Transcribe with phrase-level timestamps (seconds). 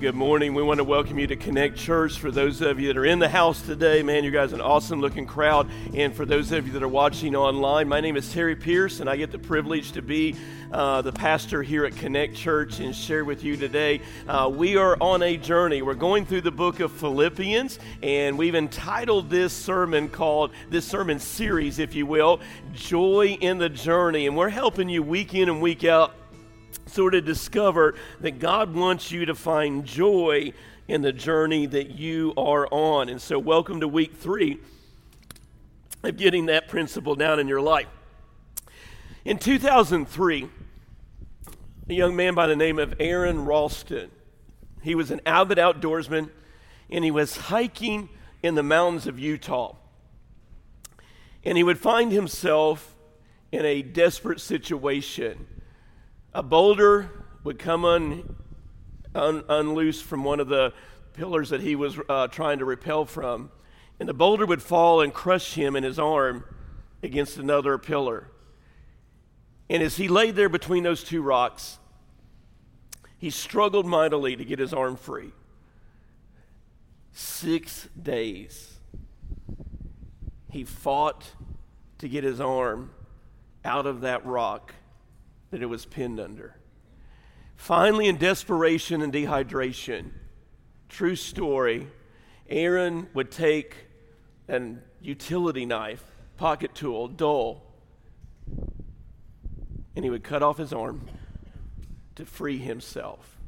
[0.00, 0.54] Good morning.
[0.54, 2.18] We want to welcome you to Connect Church.
[2.18, 5.00] For those of you that are in the house today, man, you guys an awesome
[5.00, 5.70] looking crowd.
[5.94, 9.08] And for those of you that are watching online, my name is Terry Pierce, and
[9.08, 10.34] I get the privilege to be
[10.72, 14.00] uh, the pastor here at Connect Church and share with you today.
[14.26, 15.80] Uh, we are on a journey.
[15.80, 21.20] We're going through the book of Philippians, and we've entitled this sermon called, this sermon
[21.20, 22.40] series, if you will,
[22.72, 24.26] Joy in the Journey.
[24.26, 26.16] And we're helping you week in and week out
[26.94, 30.52] sort of discover that God wants you to find joy
[30.86, 33.08] in the journey that you are on.
[33.08, 34.60] And so, welcome to week three
[36.04, 37.88] of getting that principle down in your life.
[39.24, 40.48] In 2003,
[41.88, 44.10] a young man by the name of Aron Ralston,
[44.82, 46.30] he was an avid outdoorsman
[46.90, 48.08] and he was hiking
[48.42, 49.74] in the mountains of Utah.
[51.42, 52.94] And he would find himself
[53.50, 55.46] in a desperate situation
[56.34, 58.36] a boulder would come un,
[59.14, 60.72] un, unloose from one of the
[61.12, 63.50] pillars that he was uh, trying to repel from,
[64.00, 66.44] and the boulder would fall and crush him in his arm
[67.02, 68.28] against another pillar.
[69.70, 71.78] And as he lay there between those two rocks,
[73.16, 75.32] he struggled mightily to get his arm free.
[77.12, 78.74] Six days.
[80.50, 81.24] He fought
[81.98, 82.90] to get his arm
[83.64, 84.74] out of that rock
[85.50, 86.56] that it was pinned under.
[87.56, 90.10] Finally, in desperation and dehydration,
[90.88, 91.86] true story,
[92.48, 93.76] Aron would take
[94.48, 96.04] an utility knife,
[96.36, 97.62] pocket tool, dull,
[99.96, 101.08] and he would cut off his arm
[102.16, 103.38] to free himself.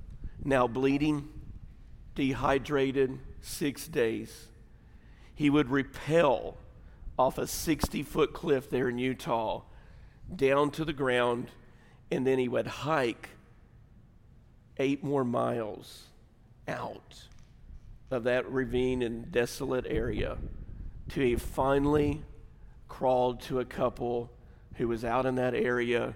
[0.44, 1.28] Now bleeding,
[2.14, 4.48] dehydrated, six days.
[5.34, 6.56] He would repel
[7.18, 9.62] off a 60 foot cliff there in Utah
[10.34, 11.50] down to the ground
[12.10, 13.30] and then he would hike
[14.78, 16.04] eight more miles
[16.68, 17.24] out
[18.10, 20.36] of that ravine and desolate area
[21.08, 22.22] till he finally
[22.88, 24.30] crawled to a couple
[24.74, 26.14] who was out in that area.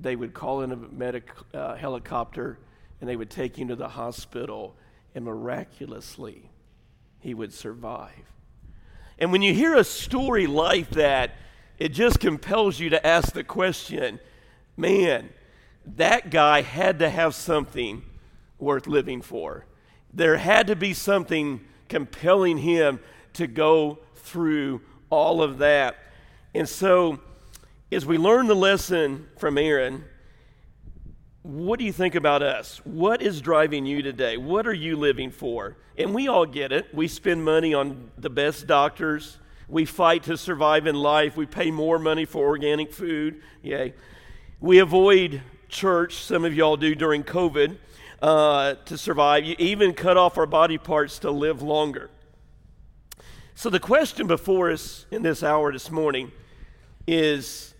[0.00, 2.58] They would call in a medic uh, helicopter
[3.00, 4.74] and they would take him to the hospital,
[5.14, 6.50] and miraculously,
[7.20, 8.32] he would survive.
[9.18, 11.36] And when you hear a story like that,
[11.78, 14.18] it just compels you to ask the question
[14.78, 15.28] man,
[15.96, 18.02] that guy had to have something
[18.58, 19.66] worth living for.
[20.14, 23.00] There had to be something compelling him
[23.34, 24.80] to go through
[25.10, 25.96] all of that.
[26.54, 27.20] And so,
[27.90, 30.04] as we learn the lesson from Aron,
[31.42, 32.80] what do you think about us?
[32.84, 34.36] What is driving you today?
[34.36, 35.76] What are you living for?
[35.96, 36.94] And we all get it.
[36.94, 39.38] We spend money on the best doctors.
[39.68, 41.36] We fight to survive in life.
[41.36, 43.42] We pay more money for organic food.
[43.62, 43.94] Yay.
[44.60, 47.76] We avoid church, some of y'all do during COVID,
[48.20, 49.44] uh, to survive.
[49.44, 52.10] You even cut off our body parts to live longer.
[53.54, 56.32] So, the question before us in this hour this morning
[57.06, 57.72] is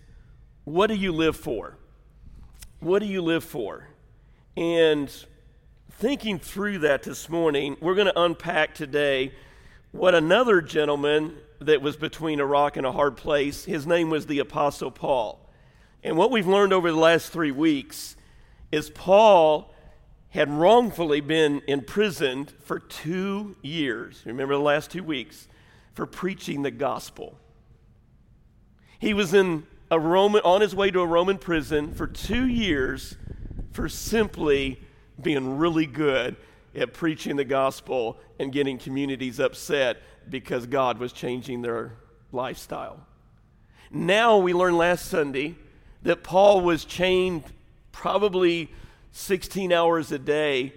[0.63, 1.77] what do you live for?
[2.79, 3.89] What do you live for?
[4.57, 5.13] And
[5.91, 9.33] thinking through that this morning, we're going to unpack today
[9.91, 14.27] what another gentleman that was between a rock and a hard place, his name was
[14.27, 15.48] the Apostle Paul.
[16.03, 18.17] And what we've learned over the last three weeks
[18.71, 19.75] is Paul
[20.31, 24.23] had wrongfully been imprisoned for two years.
[24.27, 25.49] Remember the last two weeks?
[25.95, 27.37] For preaching the gospel.
[28.99, 33.17] He was in a Roman, on his way to a Roman prison for two years
[33.73, 34.81] for simply
[35.21, 36.37] being really good
[36.75, 39.97] at preaching the gospel and getting communities upset
[40.29, 41.95] because God was changing their
[42.33, 43.01] lifestyle.
[43.91, 45.57] Now we learned last Sunday
[46.03, 47.45] that Paul was chained
[47.93, 48.71] probably
[49.13, 50.73] 16 hours a day,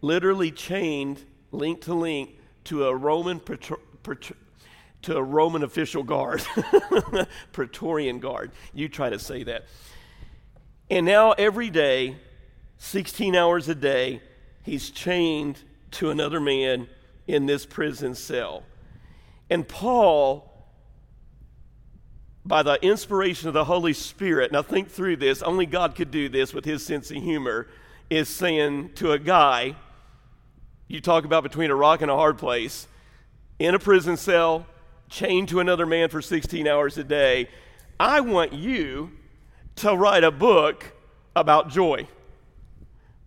[0.00, 2.30] literally chained link to link
[2.64, 3.40] to a Roman
[5.02, 6.42] to a Roman official guard,
[7.52, 8.52] Praetorian guard.
[8.72, 9.66] You try to say that.
[10.90, 12.16] And now every day,
[12.78, 14.22] 16 hours a day,
[14.62, 15.62] he's chained
[15.92, 16.88] to another man
[17.26, 18.62] in this prison cell.
[19.50, 20.53] And Paul
[22.44, 26.28] by the inspiration of the Holy Spirit, now think through this, only God could do
[26.28, 27.66] this with his sense of humor,
[28.10, 29.76] is saying to a guy,
[30.88, 32.86] you talk about between a rock and a hard place,
[33.58, 34.66] in a prison cell,
[35.08, 37.48] chained to another man for 16 hours a day,
[37.98, 39.12] I want you
[39.76, 40.92] to write a book
[41.34, 42.06] about joy.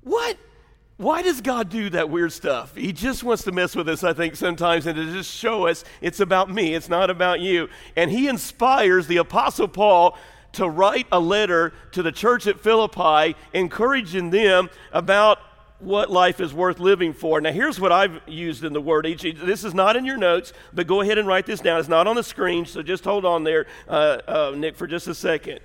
[0.01, 0.37] What?
[0.97, 2.75] Why does God do that weird stuff?
[2.75, 5.83] He just wants to mess with us, I think, sometimes, and to just show us
[6.01, 7.69] it's about me, it's not about you.
[7.95, 10.17] And He inspires the Apostle Paul
[10.53, 15.38] to write a letter to the church at Philippi, encouraging them about
[15.77, 17.39] what life is worth living for.
[17.39, 19.05] Now, here's what I've used in the word.
[19.05, 21.79] This is not in your notes, but go ahead and write this down.
[21.79, 25.07] It's not on the screen, so just hold on there, uh, uh, Nick, for just
[25.07, 25.59] a second.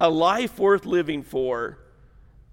[0.00, 1.78] A life worth living for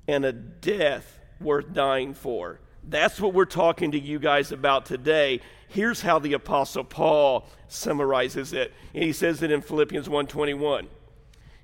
[0.07, 2.59] and a death worth dying for.
[2.83, 5.41] That's what we're talking to you guys about today.
[5.67, 8.73] Here's how the apostle Paul summarizes it.
[8.93, 10.87] And he says it in Philippians 1:21.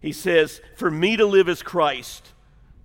[0.01, 2.29] He says, "For me to live is Christ,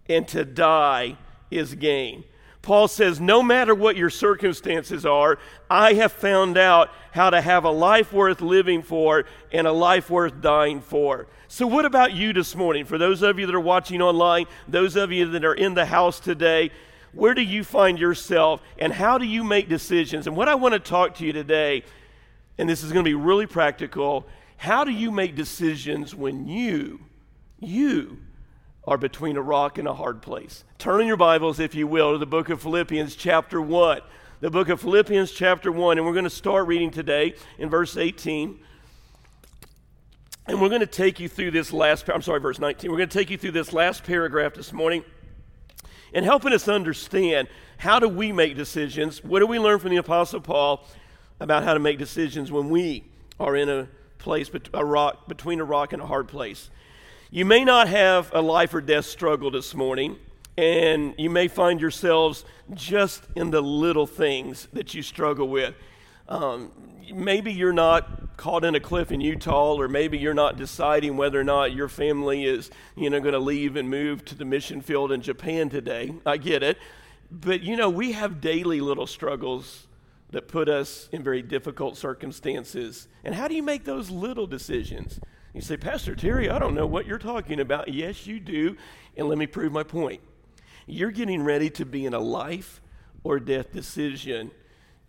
[0.09, 1.17] and to die
[1.51, 2.25] is gain."
[2.67, 5.39] Paul says, No matter what your circumstances are,
[5.71, 10.11] I have found out how to have a life worth living for and a life
[10.11, 11.29] worth dying for.
[11.49, 12.85] So, what about you this morning?
[12.85, 15.87] For those of you that are watching online, those of you that are in the
[15.87, 16.71] house today,
[17.13, 20.27] where do you find yourself and how do you make decisions?
[20.27, 21.85] And what I want to talk to you today,
[22.59, 24.27] and this is going to be really practical,
[24.57, 27.01] how do you make decisions when you,
[27.61, 28.19] you,
[28.87, 30.65] are between a rock and a hard place.
[30.79, 34.01] Turn in your Bibles, if you will, to the book of Philippians, chapter 1.
[34.41, 37.97] The book of Philippians, chapter 1, and we're going to start reading today in verse
[37.97, 38.61] 18.
[40.49, 42.89] And we're going to take you through this last, I'm sorry, verse 19.
[42.89, 45.03] We're going to take you through this last paragraph this morning
[46.15, 47.49] and helping us understand
[47.79, 49.25] how do we make decisions?
[49.25, 50.87] What do we learn from the Apostle Paul
[51.41, 53.03] about how to make decisions when we
[53.41, 53.89] are in a
[54.19, 56.71] place, a rock, between a rock and a hard place?
[57.33, 60.17] You may not have a life or death struggle this morning,
[60.57, 65.75] and you may find yourselves just in the little things that you struggle with.
[66.29, 66.73] Um,
[67.13, 71.41] maybe you're not caught in a cliff in Utah, or maybe you're not deciding whether
[71.41, 74.81] or not your family is, you know, going to leave and move to the mission
[74.81, 76.13] field in Japan today.
[76.27, 76.79] I get it,
[77.31, 79.87] but you know, we have daily little struggles
[80.31, 83.09] that put us in very difficult circumstances.
[83.25, 85.21] And how do you make those little decisions?
[85.55, 87.89] You say, Pastor Terry, I don't know what you're talking about.
[87.89, 88.77] Yes, you do.
[89.17, 90.21] And let me prove my point.
[90.87, 92.83] You're getting ready to be in a life
[93.25, 94.51] or death decision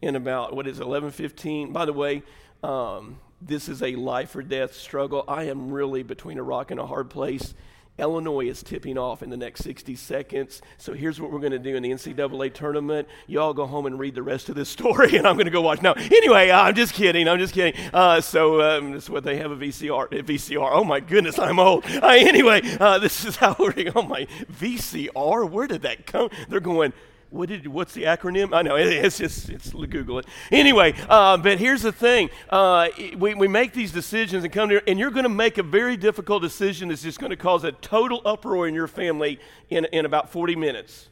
[0.02, 1.74] in about, what is 11:15.
[1.74, 2.24] By the way,
[2.64, 5.24] um, this is a life or death struggle.
[5.28, 7.54] I am really between a rock and a hard place.
[8.00, 10.62] Illinois is tipping off in the next 60 seconds.
[10.78, 13.08] So here's what we're going to do in the NCAA tournament.
[13.26, 15.62] Y'all go home and read the rest of this story, and I'm going to go
[15.62, 15.82] watch.
[15.82, 17.28] No, anyway, I'm just kidding.
[17.28, 17.80] I'm just kidding.
[17.94, 20.20] Uh, so um, this is what they have a VCR.
[20.20, 20.70] A VCR.
[20.72, 21.86] Oh my goodness, I'm old.
[21.86, 23.92] Uh, anyway, uh, this is how we're going.
[23.96, 25.50] Oh my VCR.
[25.50, 26.30] Where did that come?
[26.50, 26.94] They're going
[27.30, 28.54] what did, what's the acronym?
[28.54, 30.26] I know, it, it's just, it's, Google it.
[30.52, 32.30] Anyway, uh, but here's the thing.
[32.50, 32.88] Uh,
[33.18, 35.98] we, we make these decisions and come here, and you're going to make a very
[35.98, 39.40] difficult decision that's just going to cause a total uproar in your family
[39.70, 41.10] in, in about 40 minutes.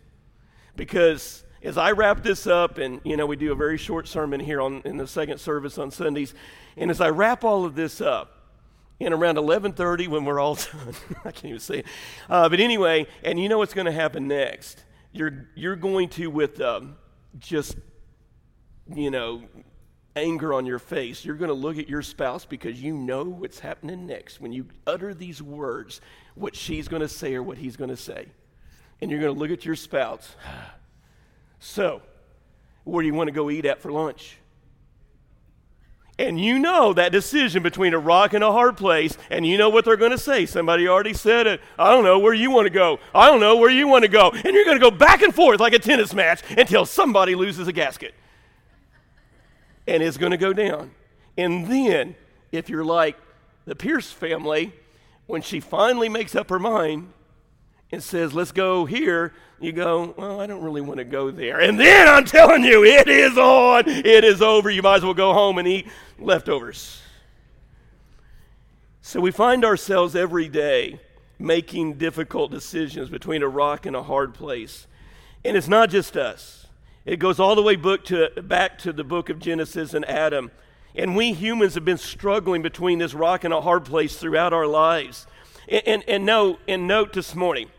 [0.78, 4.40] Because as I wrap this up, and, you know, we do a very short sermon
[4.40, 6.34] here on, in the second service on Sundays,
[6.78, 8.32] and as I wrap all of this up,
[8.98, 10.94] in around 11.30 when we're all done
[11.26, 11.86] i can't even say it
[12.30, 14.86] uh, but anyway and you know what's going to happen next
[15.16, 16.98] you're, you're going to, with um,
[17.40, 17.78] just,
[18.94, 19.44] you know,
[20.16, 23.60] anger on your face, you're going to look at your spouse because you know what's
[23.60, 24.42] happening next.
[24.42, 26.02] When you utter these words,
[26.36, 28.28] what she's going to say or what he's going to say.
[29.02, 30.36] And you're going to look at your spouse.
[31.58, 32.02] So,
[32.84, 34.38] where do you want to go eat at for lunch?
[36.18, 39.70] And you know that decision between a rock and a hard place, and you know
[39.70, 40.46] what they're going to say.
[40.46, 41.60] Somebody already said it.
[41.78, 43.00] I don't know where you want to go.
[43.14, 44.32] I don't know where you want to go.
[44.32, 47.68] And you're going to go back and forth like a tennis match until somebody loses
[47.68, 48.14] a gasket.
[49.88, 50.92] And it's going to go down.
[51.38, 52.16] And then,
[52.52, 53.18] if you're like
[53.66, 54.72] the Pierce family,
[55.28, 57.12] when she finally makes up her mind,
[57.92, 61.60] and says, let's go here, you go, well, I don't really want to go there.
[61.60, 63.88] And then I'm telling you, it is on.
[63.88, 64.70] It is over.
[64.70, 65.88] You might as well go home and eat
[66.20, 67.02] leftovers.
[69.02, 71.00] So we find ourselves every day
[71.38, 74.88] making difficult decisions between a rock and a hard place.
[75.44, 76.68] And it's not just us.
[77.06, 80.50] It goes all the way to, back to the book of Genesis and Adam.
[80.96, 84.66] And we humans have been struggling between this rock and a hard place throughout our
[84.66, 85.28] lives.
[85.68, 87.70] And, and, and, and note this morning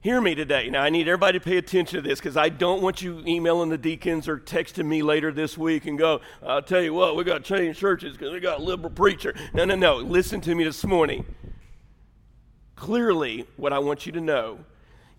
[0.00, 0.70] Hear me today.
[0.70, 3.68] Now, I need everybody to pay attention to this because I don't want you emailing
[3.68, 7.24] the deacons or texting me later this week and go, I'll tell you what, we
[7.24, 9.34] got to change churches because we got a liberal preacher.
[9.52, 9.96] No, no, no.
[9.96, 11.24] Listen to me this morning.
[12.76, 14.60] Clearly, what I want you to know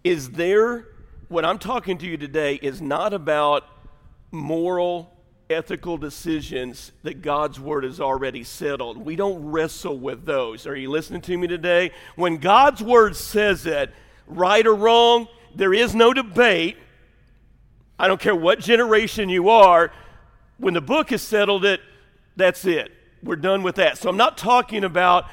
[0.05, 0.87] is there,
[1.27, 3.65] what I'm talking to you today is not about
[4.31, 5.13] moral,
[5.49, 8.97] ethical decisions that God's word has already settled.
[8.97, 10.65] We don't wrestle with those.
[10.65, 11.91] Are you listening to me today?
[12.15, 13.91] When God's word says it,
[14.29, 15.27] right or wrong.
[15.53, 16.77] There is no debate.
[17.97, 19.91] I don't care what generation you are.
[20.57, 21.81] When the book has settled it,
[22.35, 22.91] that's it.
[23.21, 23.97] We're done with that.
[23.97, 25.25] So I'm not talking about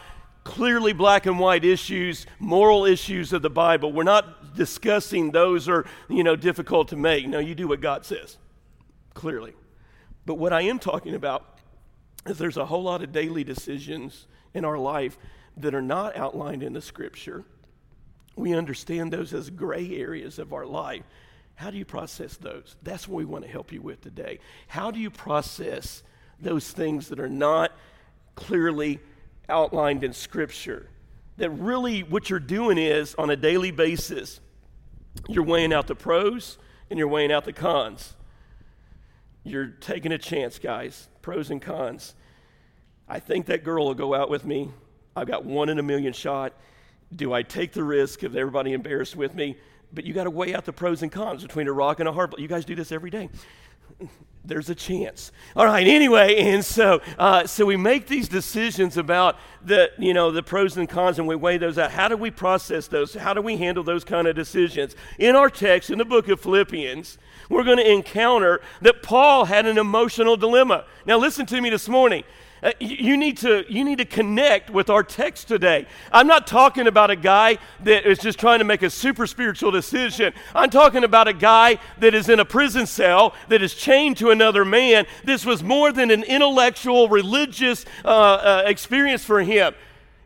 [0.42, 3.92] clearly black and white issues, moral issues of the Bible.
[3.92, 7.28] We're not discussing those are, you know, difficult to make.
[7.28, 8.38] No, you do what God says,
[9.14, 9.54] clearly.
[10.24, 11.60] But what I am talking about
[12.26, 15.18] is there's a whole lot of daily decisions in our life
[15.56, 17.44] that are not outlined in the scripture.
[18.36, 21.02] We understand those as gray areas of our life.
[21.56, 22.76] How do you process those?
[22.82, 24.38] That's what we want to help you with today.
[24.68, 26.02] How do you process
[26.38, 27.72] those things that are not
[28.34, 29.00] clearly
[29.48, 30.90] outlined in Scripture?
[31.38, 34.40] That really what you're doing is on a daily basis,
[35.28, 36.58] you're weighing out the pros
[36.90, 38.14] and you're weighing out the cons.
[39.42, 41.08] You're taking a chance, guys.
[41.22, 42.14] Pros and cons.
[43.08, 44.70] I think that girl will go out with me.
[45.14, 46.52] I've got one in a million shot.
[47.16, 49.56] Do I take the risk of everybody embarrassed with me?
[49.92, 52.12] But you got to weigh out the pros and cons between a rock and a
[52.12, 52.42] hard place.
[52.42, 53.30] You guys do this every day.
[54.44, 55.32] There's a chance.
[55.56, 55.86] All right.
[55.86, 60.76] Anyway, and so uh, so we make these decisions about the you know the pros
[60.76, 61.90] and cons, and we weigh those out.
[61.90, 63.14] How do we process those?
[63.14, 64.94] How do we handle those kind of decisions?
[65.18, 67.18] In our text, in the book of Philippians,
[67.48, 70.84] we're going to encounter that Paul had an emotional dilemma.
[71.06, 72.22] Now, listen to me this morning.
[72.66, 75.86] Uh, you, need to, you need to connect with our text today.
[76.10, 79.70] I'm not talking about a guy that is just trying to make a super spiritual
[79.70, 80.32] decision.
[80.52, 84.30] I'm talking about a guy that is in a prison cell that is chained to
[84.30, 85.06] another man.
[85.22, 89.72] This was more than an intellectual, religious uh, uh, experience for him.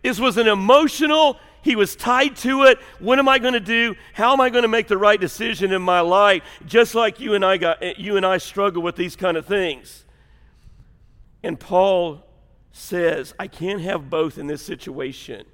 [0.03, 2.79] This was an emotional, he was tied to it.
[3.01, 3.97] What am I going to do?
[4.15, 6.43] How am I going to make the right decision in my life?
[6.65, 10.07] Just like you and I got you and I struggle with these kind of things.
[11.43, 12.25] And Paul
[12.73, 15.45] says, I can't have both in this situation.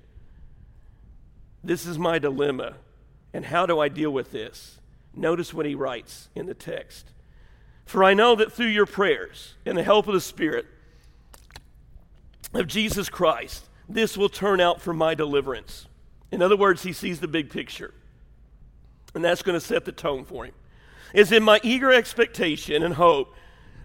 [1.64, 2.76] This is my dilemma.
[3.32, 4.78] And how do I deal with this?
[5.14, 7.10] Notice what he writes in the text.
[7.84, 10.66] For I know that through your prayers and the help of the Spirit
[12.52, 15.86] of Jesus Christ, this will turn out for my deliverance.
[16.30, 17.94] In other words, he sees the big picture.
[19.14, 20.54] And that's going to set the tone for him.
[21.14, 23.32] Is in my eager expectation and hope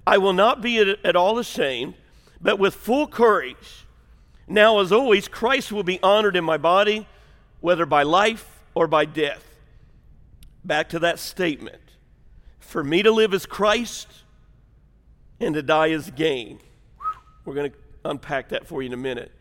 [0.06, 1.94] I will not be at, all ashamed,
[2.42, 3.86] but with full courage.
[4.48, 7.08] Now, as always, Christ will be honored in my body,
[7.60, 9.44] whether by life or by death.
[10.64, 11.82] Back to that statement.
[12.60, 14.08] For me to live as Christ
[15.40, 16.60] and to die as gain.
[17.46, 19.32] We're going to unpack that for you in a minute.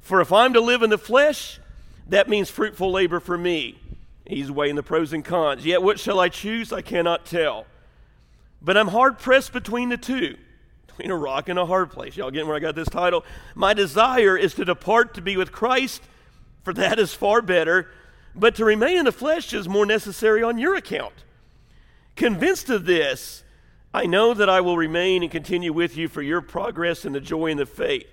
[0.00, 1.58] For if I'm to live in the flesh,
[2.08, 3.78] that means fruitful labor for me.
[4.26, 5.66] He's weighing the pros and cons.
[5.66, 6.72] Yet what shall I choose?
[6.72, 7.66] I cannot tell.
[8.60, 10.36] But I'm hard pressed between the two,
[10.96, 12.16] between a rock and a hard place.
[12.16, 13.24] Y'all getting where I got this title?
[13.54, 16.02] My desire is to depart to be with Christ,
[16.62, 17.90] for that is far better,
[18.34, 21.14] but to remain in the flesh is more necessary on your account.
[22.16, 23.42] Convinced of this,
[23.92, 27.20] I know that I will remain and continue with you for your progress and the
[27.20, 28.06] joy in the faith,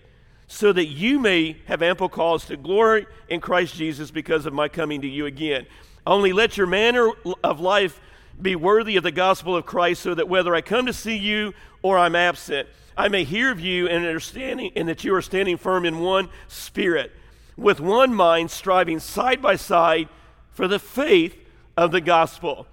[0.48, 4.68] so that you may have ample cause to glory in Christ Jesus because of my
[4.68, 5.66] coming to you again.
[6.06, 7.12] Only let your manner
[7.44, 8.02] of life
[8.42, 11.54] be worthy of the gospel of Christ, so that whether I come to see you
[11.82, 12.68] or I'm absent,
[12.98, 16.30] I may hear of you and understanding and that you are standing firm in one
[16.48, 17.12] spirit,
[17.56, 20.10] with one mind, striving side by side
[20.52, 21.38] for the faith
[21.78, 22.68] of the gospel.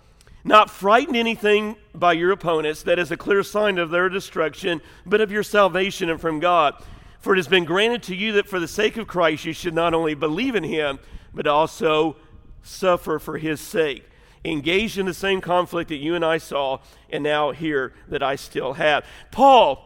[0.44, 5.20] Not frighten anything by your opponents, that is a clear sign of their destruction, but
[5.20, 6.75] of your salvation and from God.
[7.20, 9.75] For it has been granted to you that for the sake of Christ you should
[9.75, 11.00] not only believe in him,
[11.34, 12.16] but also
[12.62, 14.04] suffer for his sake
[14.50, 16.78] engaged in the same conflict that you and I saw,
[17.10, 19.04] and now here that I still have.
[19.30, 19.84] Paul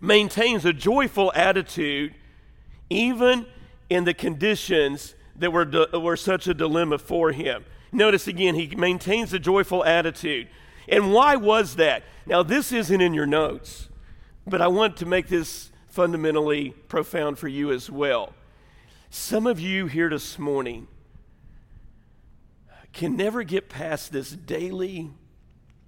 [0.00, 2.14] maintains a joyful attitude
[2.90, 3.46] even
[3.88, 7.64] in the conditions that were, were such a dilemma for him.
[7.92, 10.48] Notice again, he maintains a joyful attitude.
[10.88, 12.04] And why was that?
[12.26, 13.88] Now, this isn't in your notes,
[14.46, 18.34] but I want to make this fundamentally profound for you as well.
[19.10, 20.88] Some of you here this morning
[22.96, 25.10] can never get past this daily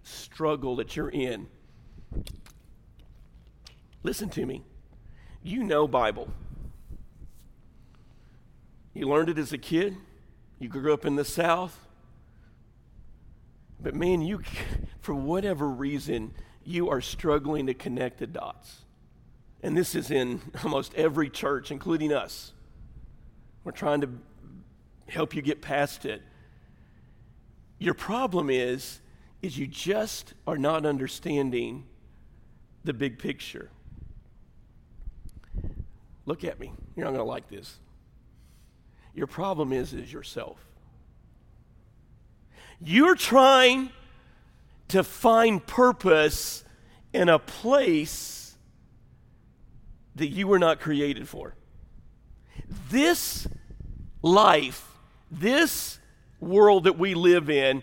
[0.02, 1.46] struggle that you're in.
[4.02, 4.62] Listen to me.
[5.42, 6.28] You know Bible.
[8.92, 9.96] You learned it as a kid.
[10.58, 11.86] You grew up in the South.
[13.80, 14.42] But man, you,
[15.00, 18.84] for whatever reason, you are struggling to connect the dots.
[19.62, 22.52] And this is in almost every church, including us.
[23.64, 24.10] We're trying to
[25.08, 26.20] help you get past it.
[27.78, 29.00] Your problem is
[29.40, 31.86] is you just are not understanding
[32.84, 33.70] the big picture.
[36.26, 36.72] Look at me.
[36.96, 37.78] You're not going to like this.
[39.14, 40.58] Your problem is is yourself.
[42.80, 43.90] You're trying
[44.88, 46.64] to find purpose
[47.12, 48.56] in a place
[50.16, 51.54] that you were not created for.
[52.90, 53.46] This
[54.22, 54.86] life,
[55.30, 55.97] this
[56.40, 57.82] world that we live in,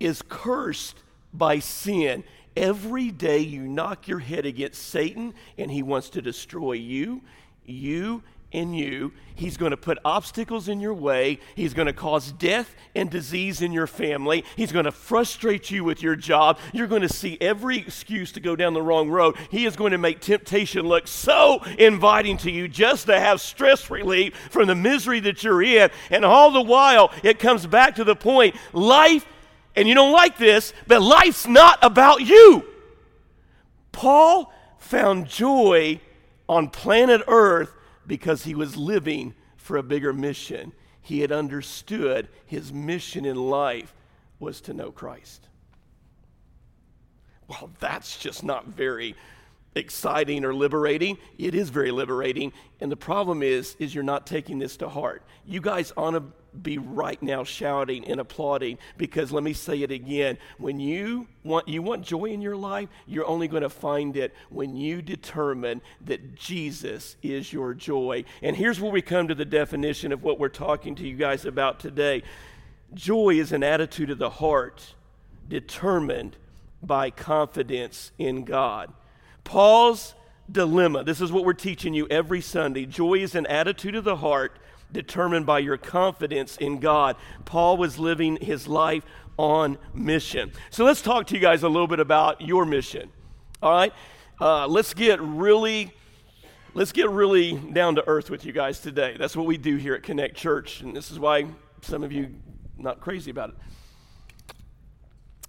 [0.00, 1.02] is cursed
[1.32, 2.24] by sin.
[2.56, 7.22] Every day you knock your head against Satan, and he wants to destroy you,
[7.64, 9.12] you, in you.
[9.34, 11.38] He's going to put obstacles in your way.
[11.54, 14.44] He's going to cause death and disease in your family.
[14.56, 16.58] He's going to frustrate you with your job.
[16.72, 19.36] You're going to see every excuse to go down the wrong road.
[19.50, 23.90] He is going to make temptation look so inviting to you just to have stress
[23.90, 25.90] relief from the misery that you're in.
[26.10, 29.26] And all the while, it comes back to the point life,
[29.76, 32.64] and you don't like this, but life's not about you.
[33.92, 36.00] Paul found joy
[36.48, 37.72] on planet Earth
[38.08, 40.72] because he was living for a bigger mission.
[41.00, 43.94] He had understood his mission in life
[44.40, 45.46] was to know Christ.
[47.46, 49.14] Well, that's just not very
[49.74, 51.18] exciting or liberating.
[51.38, 52.52] It is very liberating.
[52.80, 55.22] And the problem is, is you're not taking this to heart.
[55.46, 56.22] You guys on to
[56.62, 61.68] be right now shouting and applauding because let me say it again when you want
[61.68, 65.80] you want joy in your life you're only going to find it when you determine
[66.04, 68.24] that Jesus is your joy.
[68.42, 71.44] And here's where we come to the definition of what we're talking to you guys
[71.44, 72.22] about today.
[72.94, 74.94] Joy is an attitude of the heart
[75.48, 76.36] determined
[76.82, 78.92] by confidence in God.
[79.44, 80.14] Paul's
[80.50, 82.86] dilemma this is what we're teaching you every Sunday.
[82.86, 84.58] Joy is an attitude of the heart
[84.92, 87.16] determined by your confidence in God.
[87.44, 89.04] Paul was living his life
[89.38, 90.52] on mission.
[90.70, 93.10] So let's talk to you guys a little bit about your mission.
[93.62, 93.92] All right?
[94.40, 95.92] Uh, let's get really
[96.74, 99.16] let's get really down to earth with you guys today.
[99.18, 101.46] That's what we do here at Connect Church, and this is why
[101.82, 102.34] some of you
[102.76, 103.56] not crazy about it.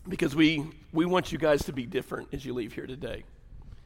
[0.07, 3.25] Because we we want you guys to be different as you leave here today.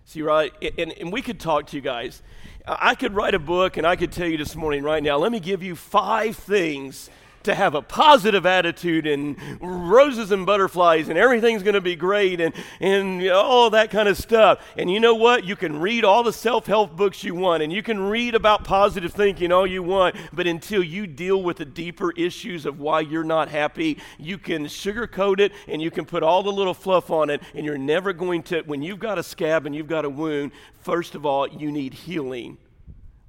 [0.06, 0.54] See, right?
[0.78, 2.22] And, and we could talk to you guys.
[2.68, 5.32] I could write a book and I could tell you this morning, right now, let
[5.32, 7.10] me give you five things
[7.44, 12.40] to have a positive attitude and roses and butterflies and everything's going to be great
[12.40, 14.60] and, and all that kind of stuff.
[14.78, 15.44] And you know what?
[15.44, 18.64] You can read all the self help books you want and you can read about
[18.64, 23.02] positive thinking all you want, but until you deal with the deeper issues of why
[23.02, 27.10] you're not happy, you can sugarcoat it and you can put all the little fluff
[27.12, 30.06] on it, and you're never going to, when you've got a scab and you've got
[30.06, 30.52] a wound,
[30.82, 32.58] first of all, you need healing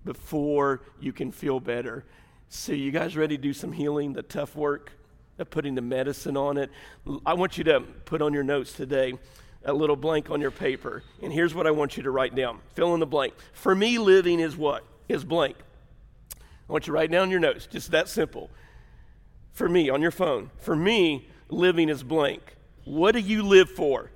[0.05, 2.05] before you can feel better.
[2.57, 4.93] So, you guys ready to do some healing, the tough work
[5.38, 6.71] of putting the medicine on it?
[7.27, 9.14] I want you to put on your notes today
[9.64, 11.03] a little blank on your paper.
[11.21, 13.35] And here's what I want you to write down fill in the blank.
[13.55, 14.85] For me, living is what?
[15.09, 15.57] Is blank.
[16.69, 18.51] I want you to write down your notes, just that simple.
[19.53, 22.40] For me, on your phone, for me, living is blank.
[22.85, 24.12] What do you live for?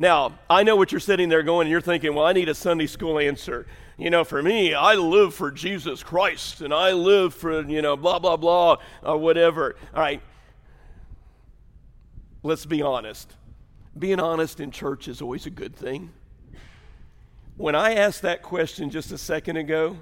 [0.00, 2.54] Now, I know what you're sitting there going, and you're thinking, well, I need a
[2.54, 3.66] Sunday school answer.
[3.98, 7.98] You know, for me, I live for Jesus Christ, and I live for, you know,
[7.98, 9.76] blah, blah, blah, or whatever.
[9.94, 10.22] All right.
[12.42, 13.36] Let's be honest.
[13.98, 16.12] Being honest in church is always a good thing.
[17.58, 19.98] When I asked that question just a second ago,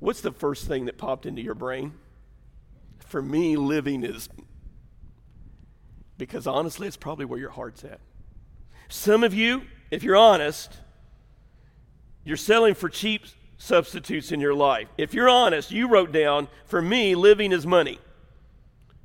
[0.00, 1.92] what's the first thing that popped into your brain?
[2.98, 4.28] For me, living is
[6.16, 8.00] because honestly, it's probably where your heart's at.
[8.88, 10.78] Some of you, if you're honest,
[12.24, 13.26] you're selling for cheap
[13.58, 14.88] substitutes in your life.
[14.96, 17.98] If you're honest, you wrote down, for me, living is money.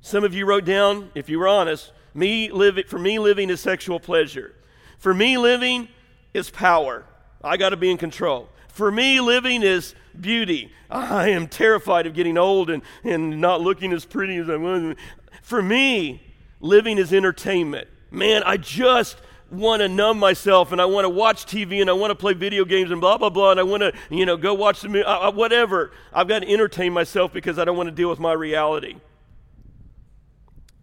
[0.01, 3.59] Some of you wrote down, if you were honest, me live, for me, living is
[3.59, 4.53] sexual pleasure.
[4.97, 5.89] For me, living
[6.33, 7.05] is power.
[7.43, 8.49] I got to be in control.
[8.67, 10.71] For me, living is beauty.
[10.89, 14.95] I am terrified of getting old and, and not looking as pretty as I was.
[15.41, 16.21] For me,
[16.59, 17.87] living is entertainment.
[18.11, 19.17] Man, I just
[19.53, 22.33] want to numb myself and I want to watch TV and I want to play
[22.33, 24.89] video games and blah, blah, blah, and I want to, you know, go watch the
[24.89, 25.91] movie, uh, uh, whatever.
[26.11, 28.95] I've got to entertain myself because I don't want to deal with my reality.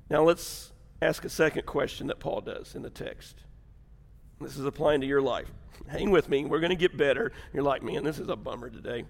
[0.08, 3.36] Now let's ask a second question that Paul does in the text.
[4.40, 5.50] This is applying to your life.
[5.88, 6.44] Hang with me.
[6.44, 7.32] We're going to get better.
[7.52, 9.04] You're like, man, this is a bummer today.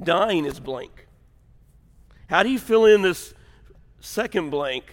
[0.00, 1.06] Dying is blank.
[2.28, 3.34] How do you fill in this
[4.00, 4.84] second blank?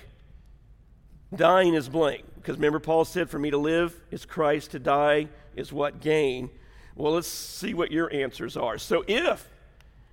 [1.35, 2.23] Dying is blank.
[2.45, 6.51] Because remember, Paul said, For me to live is Christ, to die is what gain.
[6.95, 8.77] Well, let's see what your answers are.
[8.77, 9.49] So if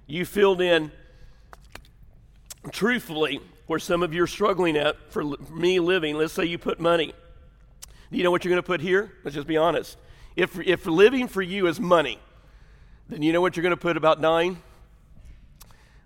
[0.07, 0.93] you filled in
[2.71, 6.81] truthfully where some of you are struggling at for me living, let's say you put
[6.81, 7.13] money.
[8.11, 9.13] Do you know what you're going to put here?
[9.25, 9.99] Let's just be honest.
[10.35, 12.19] If, if living for you is money,
[13.11, 14.57] then you know what you're going to put about dying?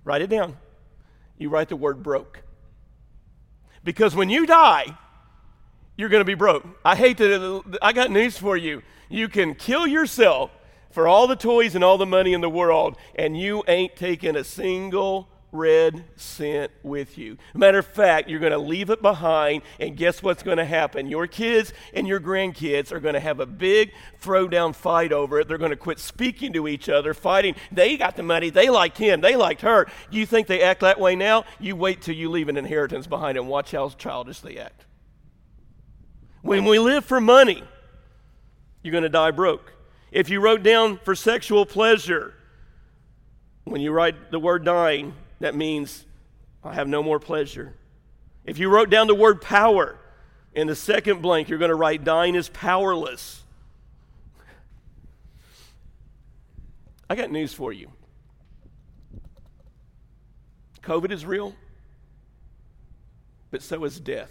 [0.02, 0.56] Write it down.
[1.38, 2.42] You write the word broke.
[3.84, 4.96] Because when you die,
[5.96, 6.66] you're going to be broke.
[6.84, 8.82] I hate to, I got news for you.
[9.08, 10.50] You can kill yourself,
[10.96, 14.34] for all the toys and all the money in the world, and you ain't taking
[14.34, 17.36] a single red cent with you.
[17.54, 21.06] Matter of fact, you're going to leave it behind, and guess what's going to happen?
[21.06, 25.48] Your kids and your grandkids are going to have a big throwdown fight over it.
[25.48, 27.56] They're going to quit speaking to each other, fighting.
[27.70, 28.48] They got the money.
[28.48, 29.20] They liked him.
[29.20, 29.88] They liked her.
[30.10, 31.44] You think they act that way now?
[31.60, 34.85] You wait till you leave an inheritance behind and watch how childish they act.
[36.42, 37.62] When we live for money,
[38.82, 39.72] you're going to die broke.
[40.12, 42.34] If you wrote down for sexual pleasure,
[43.64, 46.04] when you write the word dying, that means
[46.62, 47.74] I have no more pleasure.
[48.44, 49.98] If you wrote down the word power
[50.54, 53.42] in the second blank, you're going to write dying is powerless.
[57.10, 57.90] I got news for you.
[60.82, 61.54] COVID is real,
[63.50, 64.30] but so is death.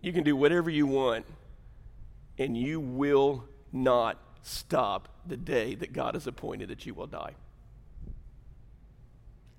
[0.00, 1.26] You can do whatever you want,
[2.38, 7.34] and you will not stop the day that God has appointed that you will die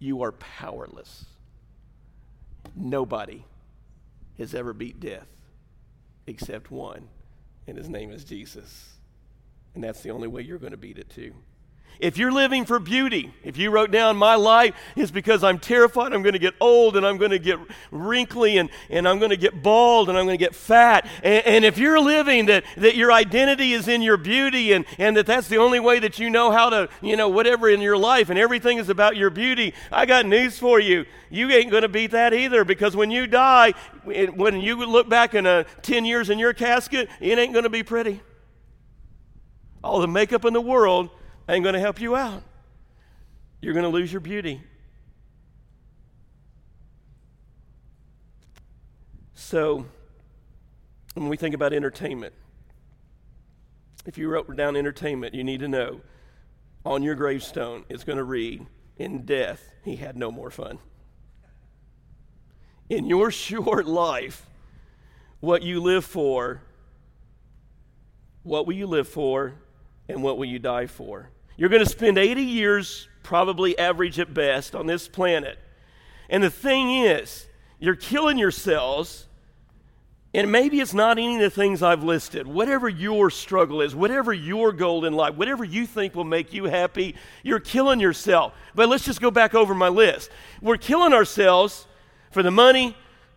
[0.02, 1.26] you are powerless.
[2.76, 3.46] Nobody
[4.38, 5.28] has ever beat death
[6.26, 7.08] except one,
[7.68, 8.96] and his name is Jesus.
[9.76, 11.34] And that's the only way you're going to beat it, too.
[12.00, 16.14] If you're living for beauty, if you wrote down my life is because I'm terrified
[16.14, 17.60] I'm going to get old and I'm going to get
[17.92, 21.08] wrinkly and, and I'm going to get bald and I'm going to get fat.
[21.24, 25.16] And, and, if you're living that, that your identity is in your beauty and, and
[25.16, 27.98] that that's the only way that you know how to, you know, whatever in your
[27.98, 31.06] life and everything is about your beauty, I got news for you.
[31.30, 33.74] You ain't going to beat that either because when you die,
[34.04, 37.70] when you look back in a 10 years in your casket, it ain't going to
[37.70, 38.22] be pretty.
[39.84, 41.10] All the makeup in the world
[41.50, 42.44] ain't going to help you out.
[43.62, 44.62] You're going to lose your beauty.
[49.34, 49.86] So,
[51.14, 52.34] when we think about entertainment,
[54.06, 56.02] if you wrote down entertainment, you need to know
[56.86, 58.66] on your gravestone it's going to read,
[58.98, 60.80] In death, he had no more fun.
[62.90, 64.46] In your short life,
[65.40, 66.62] what you live for,
[68.44, 69.56] what will you live for,
[70.12, 71.30] and what will you die for?
[71.58, 75.60] You're going to spend 80 years, probably average at best, on this planet.
[76.30, 77.48] And the thing is,
[77.80, 79.28] you're killing yourselves.
[80.34, 82.48] And maybe it's not any of the things I've listed.
[82.48, 86.66] Whatever your struggle is, whatever your goal in life, whatever you think will make you
[86.66, 88.54] happy, you're killing yourself.
[88.74, 90.30] But let's just go back over my list.
[90.62, 91.86] We're killing ourselves
[92.32, 92.96] for the money,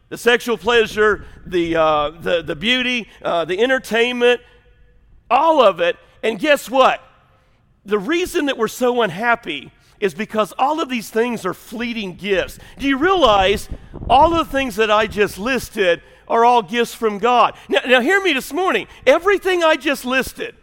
[0.09, 4.41] the sexual pleasure, the, uh, the, the beauty, uh, the entertainment,
[5.29, 5.97] all of it.
[6.25, 7.03] And guess what?
[7.85, 12.59] The reason that we're so unhappy is because all of these things are fleeting gifts.
[12.79, 13.69] Do you realize
[14.09, 17.55] all of the things that I just listed are all gifts from God?
[17.69, 18.89] Now, now hear me this morning.
[19.07, 20.57] Everything I just listed,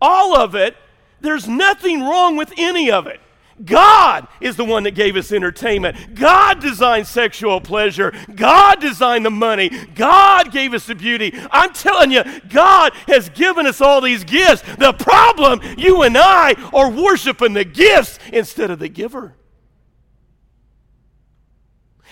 [0.00, 0.76] all of it,
[1.20, 3.20] there's nothing wrong with any of it.
[3.64, 6.14] God is the one that gave us entertainment.
[6.14, 8.12] God designed sexual pleasure.
[8.34, 9.68] God designed the money.
[9.94, 11.34] God gave us the beauty.
[11.50, 14.62] I'm telling you, God has given us all these gifts.
[14.76, 19.34] The problem, you and I are worshiping the gifts instead of the giver.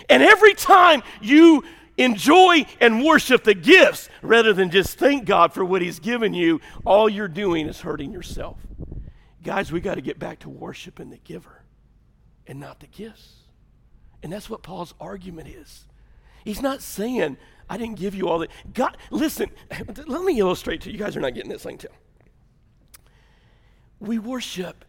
[0.08, 1.64] And every time you
[1.96, 6.61] enjoy and worship the gifts rather than just thank God for what He's given you,
[6.84, 8.58] all you're doing is hurting yourself.
[9.48, 11.62] Guys, we got to get back to worshiping the giver
[12.46, 13.32] and not the gifts.
[14.22, 15.87] And that's what Paul's argument is.
[16.44, 18.48] He's not saying, I didn't give you all the.
[18.74, 19.50] God, listen,
[20.06, 20.98] let me illustrate to you.
[20.98, 21.88] You guys are not getting this thing too.
[23.98, 24.84] We worship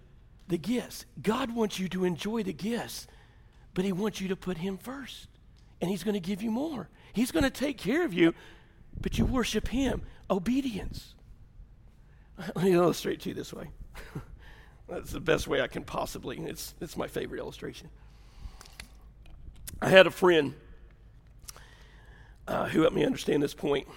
[0.49, 1.05] the gifts.
[1.21, 3.07] God wants you to enjoy the gifts,
[3.73, 5.29] but He wants you to put Him first.
[5.79, 6.89] And He's going to give you more.
[7.13, 8.35] He's going to take care of you,
[8.99, 10.01] but you worship Him.
[10.29, 11.15] Obedience.
[12.37, 13.69] Let me illustrate to you this way.
[14.89, 16.39] That's the best way I can possibly.
[16.39, 17.89] It's, it's my favorite illustration.
[19.81, 20.55] I had a friend
[22.47, 23.87] uh, who helped me understand this point.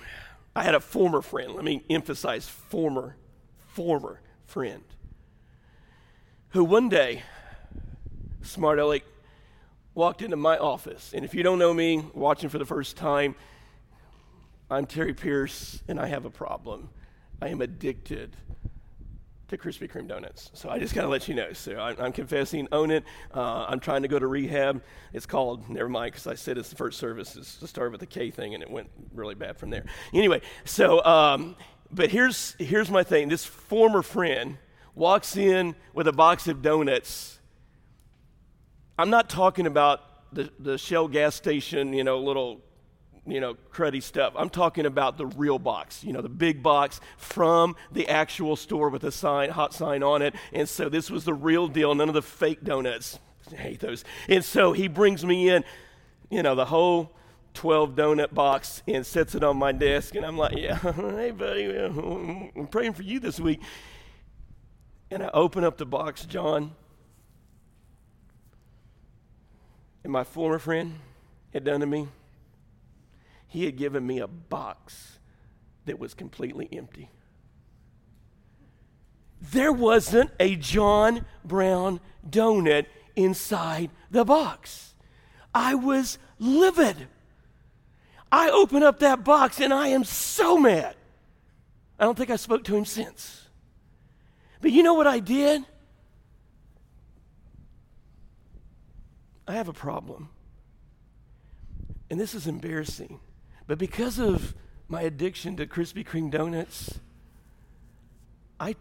[0.55, 3.16] I had a former friend, let me emphasize former,
[3.68, 4.85] former friend,
[6.50, 7.22] who one day,
[8.42, 9.02] smart aleck,
[9.94, 11.12] walked into my office.
[11.14, 13.35] And if you don't know me, watching for the first time,
[14.70, 16.90] I'm Terry Pierce, and I have a problem.
[17.40, 18.37] I am addicted
[19.53, 20.51] to Krispy Kreme donuts.
[20.55, 21.53] So I just got to let you know.
[21.53, 23.05] So I, am confessing, own it.
[23.35, 24.83] Uh, I'm trying to go to rehab.
[25.12, 27.37] It's called, never mind, because I said it's the first service.
[27.37, 29.85] It's to start with the K thing, and it went really bad from there.
[30.12, 31.57] Anyway, so, um,
[31.91, 33.29] but here's, here's my thing.
[33.29, 34.59] This former friend
[34.95, 37.38] walks in with a box of donuts.
[38.99, 40.01] I'm not talking about
[40.35, 42.62] the, the Shell gas station, you know, little
[43.26, 44.32] you know, cruddy stuff.
[44.37, 48.88] I'm talking about the real box, you know, the big box from the actual store
[48.88, 50.35] with a sign, hot sign on it.
[50.52, 53.20] And so this was the real deal, none of the fake donuts.
[53.52, 54.04] I hate those.
[54.28, 55.64] And so he brings me in,
[56.30, 57.14] you know, the whole
[57.54, 60.16] 12 donut box and sets it on my desk.
[60.16, 63.61] And I'm like, yeah, hey, buddy, I'm praying for you this week.
[65.11, 66.72] And I open up the box, John.
[70.02, 70.98] And my former friend
[71.52, 72.08] had done to me
[73.53, 75.19] he had given me a box
[75.85, 77.11] that was completely empty.
[79.43, 84.95] There wasn't a John Brown donut inside the box.
[85.55, 87.09] I was livid.
[88.31, 90.97] I open up that box and I am so mad.
[91.99, 93.49] I don't think I spoke to him since.
[94.62, 95.62] But you know what I did?
[99.47, 100.31] I have a problem.
[102.09, 103.21] And this is embarrassing.
[103.72, 104.54] But because of
[104.87, 107.00] my addiction to Krispy Kreme donuts,
[108.61, 108.76] I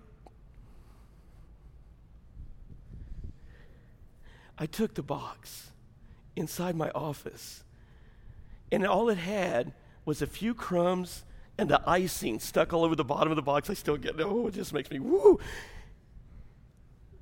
[4.57, 5.71] I took the box
[6.35, 7.63] inside my office,
[8.69, 9.71] and all it had
[10.03, 11.23] was a few crumbs
[11.57, 13.69] and the icing stuck all over the bottom of the box.
[13.69, 14.25] I still get it.
[14.27, 15.39] Oh, it just makes me woo.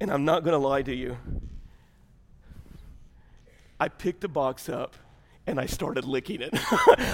[0.01, 1.17] And I'm not going to lie to you.
[3.79, 4.95] I picked the box up
[5.49, 6.51] and I started licking it.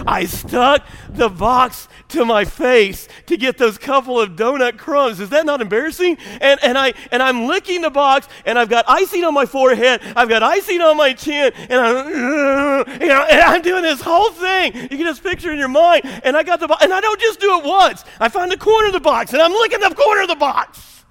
[0.06, 5.22] I stuck the box to my face to get those couple of donut crumbs.
[5.22, 6.18] Is that not embarrassing?
[6.42, 10.02] And, and, I, and I'm licking the box, and I've got icing on my forehead,
[10.16, 12.08] I've got icing on my chin, and I'm,
[13.02, 14.76] you know, and I'm doing this whole thing.
[14.76, 16.04] You can just picture in your mind.
[16.24, 18.04] And I got the box, and I don't just do it once.
[18.20, 21.06] I find the corner of the box, and I'm licking the corner of the box.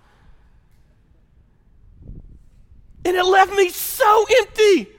[3.06, 4.93] And it left me so empty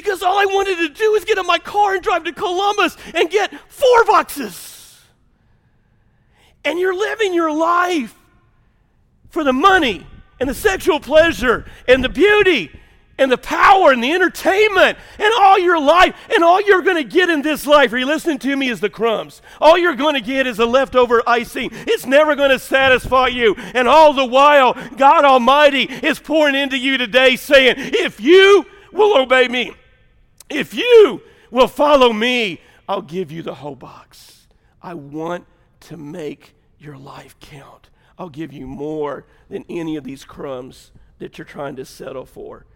[0.00, 2.96] because all I wanted to do was get in my car and drive to Columbus
[3.14, 5.00] and get four boxes.
[6.64, 8.14] And you're living your life
[9.30, 10.06] for the money
[10.40, 12.70] and the sexual pleasure and the beauty
[13.18, 17.04] and the power and the entertainment and all your life and all you're going to
[17.04, 17.92] get in this life.
[17.92, 18.68] Are you listening to me?
[18.68, 19.42] Is the crumbs.
[19.60, 21.70] All you're going to get is the leftover icing.
[21.72, 23.56] It's never going to satisfy you.
[23.74, 29.18] And all the while god almighty is pouring into you today saying if you will
[29.20, 29.74] obey me
[30.50, 34.46] if you will follow me, I'll give you the whole box.
[34.82, 35.46] I want
[35.80, 37.90] to make your life count.
[38.18, 42.66] I'll give you more than any of these crumbs that you're trying to settle for.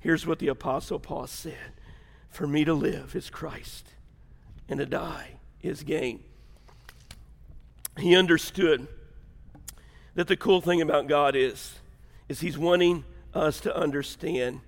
[0.00, 1.72] Here's what the Apostle Paul said
[2.28, 3.86] For me to live is Christ,
[4.68, 6.24] and to die is gain.
[7.98, 8.88] He understood
[10.14, 11.76] that the cool thing about God is,
[12.28, 14.60] is He's wanting us to understand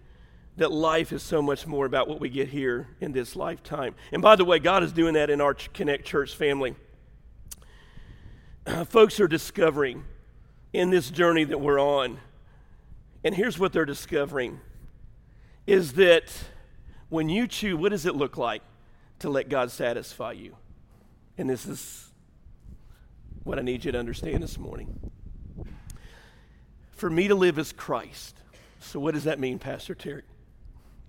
[0.57, 3.95] that life is so much more about what we get here in this lifetime.
[4.13, 6.77] And by the way, God is doing that in our Connect Church family.
[8.67, 10.05] Uh, folks are discovering
[10.73, 12.19] in this journey that we're on,
[13.25, 14.61] and here's what they're discovering
[15.67, 16.25] is that
[17.09, 18.63] when you choose, what does it look like
[19.21, 20.57] to let God satisfy you?
[21.39, 22.11] And this is
[23.45, 25.11] what I need you to understand this morning.
[26.93, 28.37] For me to live as Christ.
[28.81, 30.23] So, what does that mean, Pastor Terry?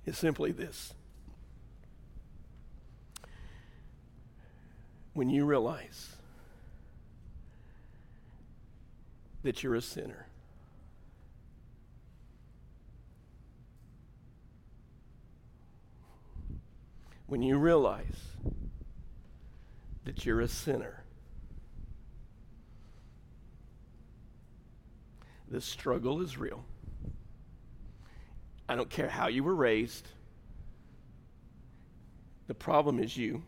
[0.05, 0.93] Is simply this
[5.13, 6.15] when you realize
[9.43, 10.27] that you're a sinner.
[17.27, 18.33] When you realize
[20.03, 21.03] that you're a sinner,
[25.47, 26.65] the struggle is real.
[28.67, 30.07] I don't care how you were raised.
[32.47, 33.43] The problem is you.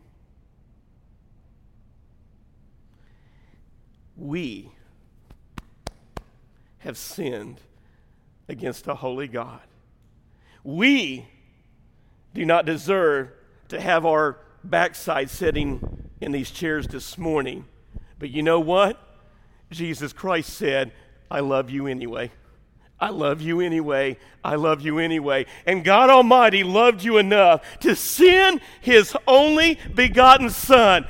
[4.16, 4.70] We
[6.78, 7.60] have sinned
[8.48, 9.60] against a holy God.
[10.64, 11.26] We
[12.34, 13.30] do not deserve
[13.68, 17.64] to have our backside sitting in these chairs this morning.
[18.18, 19.00] But you know what?
[19.70, 20.92] Jesus Christ said,
[21.30, 22.32] I love you anyway.
[23.00, 24.16] I love you anyway.
[24.44, 25.46] I love you anyway.
[25.66, 31.06] And God Almighty loved you enough to send His only begotten Son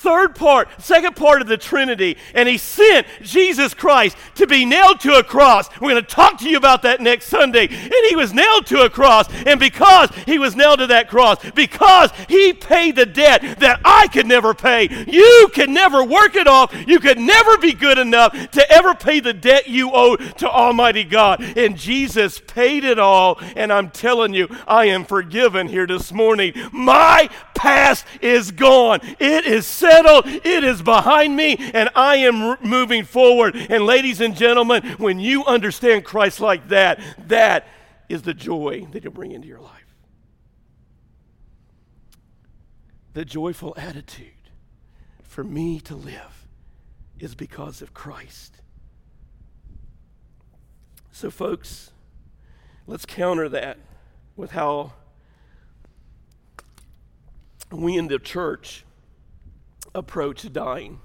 [0.00, 5.00] third part, second part of the Trinity, and he sent Jesus Christ to be nailed
[5.00, 5.68] to a cross.
[5.80, 7.66] We're going to talk to you about that next Sunday.
[7.68, 11.38] And he was nailed to a cross, and because he was nailed to that cross,
[11.50, 16.46] because he paid the debt that I could never pay, you could never work it
[16.46, 16.74] off.
[16.86, 21.04] You could never be good enough to ever pay the debt you owe to Almighty
[21.04, 21.42] God.
[21.58, 26.54] And Jesus paid it all, and I'm telling you, I am forgiven here this morning.
[26.72, 27.28] My
[27.60, 29.00] past is gone.
[29.18, 30.26] It is settled.
[30.26, 33.54] It is behind me, and I am moving forward.
[33.54, 37.66] And, ladies and gentlemen, when you understand Christ like that, that
[38.08, 39.94] is the joy that you bring into your life.
[43.12, 44.28] The joyful attitude
[45.22, 46.46] for me to live
[47.18, 48.56] is because of Christ.
[51.12, 51.90] So, folks,
[52.86, 53.78] let's counter that
[54.34, 54.94] with how
[57.70, 58.84] we in the church
[59.94, 61.00] approach dying.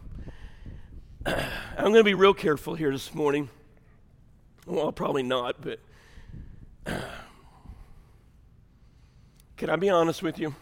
[1.25, 1.45] I'm
[1.77, 3.49] going to be real careful here this morning.
[4.65, 5.79] Well, probably not, but
[9.57, 10.55] can I be honest with you?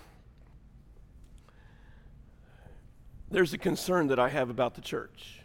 [3.31, 5.39] There's a concern that I have about the church,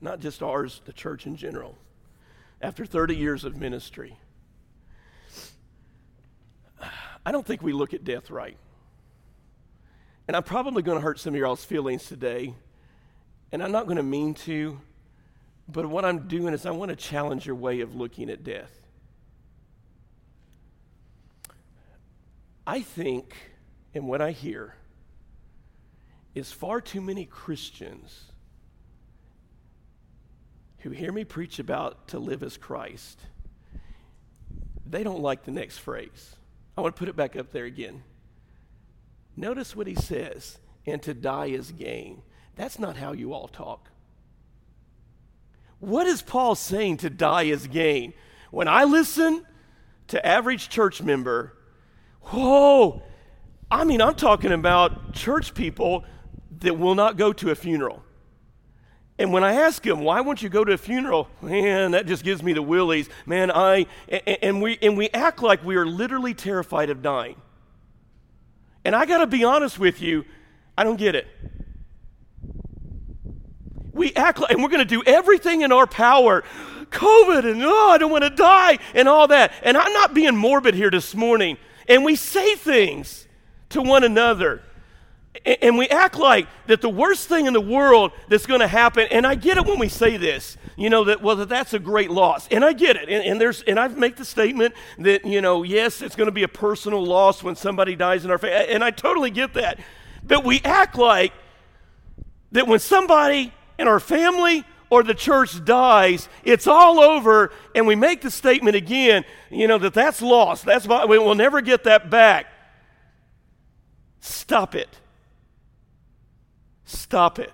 [0.00, 1.76] not just ours, the church in general.
[2.60, 4.16] After 30 years of ministry,
[7.26, 8.56] I don't think we look at death right.
[10.28, 12.54] And I'm probably going to hurt some of y'all's feelings today.
[13.52, 14.80] And I'm not going to mean to,
[15.68, 18.72] but what I'm doing is I want to challenge your way of looking at death.
[22.66, 23.34] I think,
[23.94, 24.74] and what I hear,
[26.34, 28.24] is far too many Christians
[30.78, 33.20] who hear me preach about to live as Christ,
[34.84, 36.34] they don't like the next phrase.
[36.76, 38.02] I want to put it back up there again.
[39.36, 42.22] Notice what he says, and to die is gain.
[42.56, 43.90] That's not how you all talk.
[45.78, 48.14] What is Paul saying to die is gain?
[48.50, 49.44] When I listen
[50.08, 51.52] to average church member,
[52.22, 53.02] whoa,
[53.70, 56.04] I mean, I'm talking about church people
[56.60, 58.02] that will not go to a funeral.
[59.18, 61.28] And when I ask them, why won't you go to a funeral?
[61.40, 63.08] Man, that just gives me the willies.
[63.24, 63.86] Man, I,
[64.42, 67.40] and we, and we act like we are literally terrified of dying.
[68.86, 70.24] And I got to be honest with you,
[70.78, 71.26] I don't get it.
[73.92, 76.44] We act like, and we're going to do everything in our power.
[76.90, 79.52] COVID, and oh, I don't want to die, and all that.
[79.64, 81.58] And I'm not being morbid here this morning.
[81.88, 83.26] And we say things
[83.70, 84.62] to one another
[85.44, 89.06] and we act like that the worst thing in the world that's going to happen
[89.10, 91.78] and i get it when we say this you know that well that that's a
[91.78, 95.24] great loss and i get it and, and there's and i make the statement that
[95.24, 98.38] you know yes it's going to be a personal loss when somebody dies in our
[98.38, 99.78] family and i totally get that
[100.22, 101.32] but we act like
[102.52, 107.96] that when somebody in our family or the church dies, it's all over, and we
[107.96, 110.64] make the statement again, you know, that that's lost.
[110.64, 112.46] That's we will never get that back.
[114.20, 114.88] Stop it.
[116.86, 117.52] Stop it.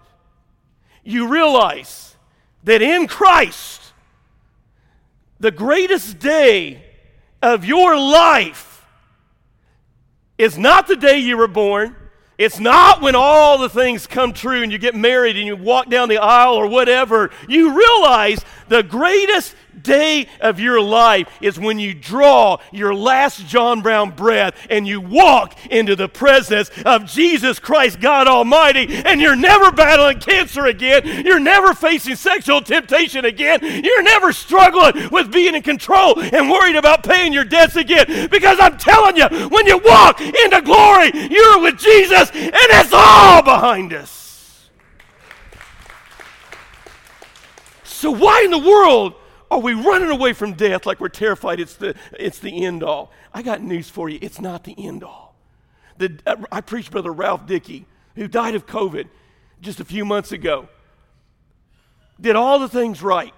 [1.02, 2.14] You realize
[2.64, 3.92] that in Christ,
[5.40, 6.84] the greatest day
[7.42, 8.86] of your life
[10.38, 11.96] is not the day you were born.
[12.38, 15.88] It's not when all the things come true and you get married and you walk
[15.88, 17.30] down the aisle or whatever.
[17.48, 23.82] You realize the greatest day of your life is when you draw your last John
[23.82, 29.36] Brown breath and you walk into the presence of Jesus Christ, God Almighty, and you're
[29.36, 31.24] never battling cancer again.
[31.24, 33.60] You're never facing sexual temptation again.
[33.62, 38.28] You're never struggling with being in control and worried about paying your debts again.
[38.30, 43.42] Because I'm telling you, when you walk into glory, you're with Jesus, and it's all
[43.42, 44.68] behind us.
[47.84, 49.14] So, why in the world
[49.52, 53.12] are we running away from death like we're terrified it's the, it's the end all?
[53.34, 54.18] I got news for you.
[54.22, 55.34] It's not the end all.
[55.98, 57.84] The, uh, I preached Brother Ralph Dickey,
[58.14, 59.08] who died of COVID
[59.60, 60.68] just a few months ago.
[62.18, 63.34] Did all the things right,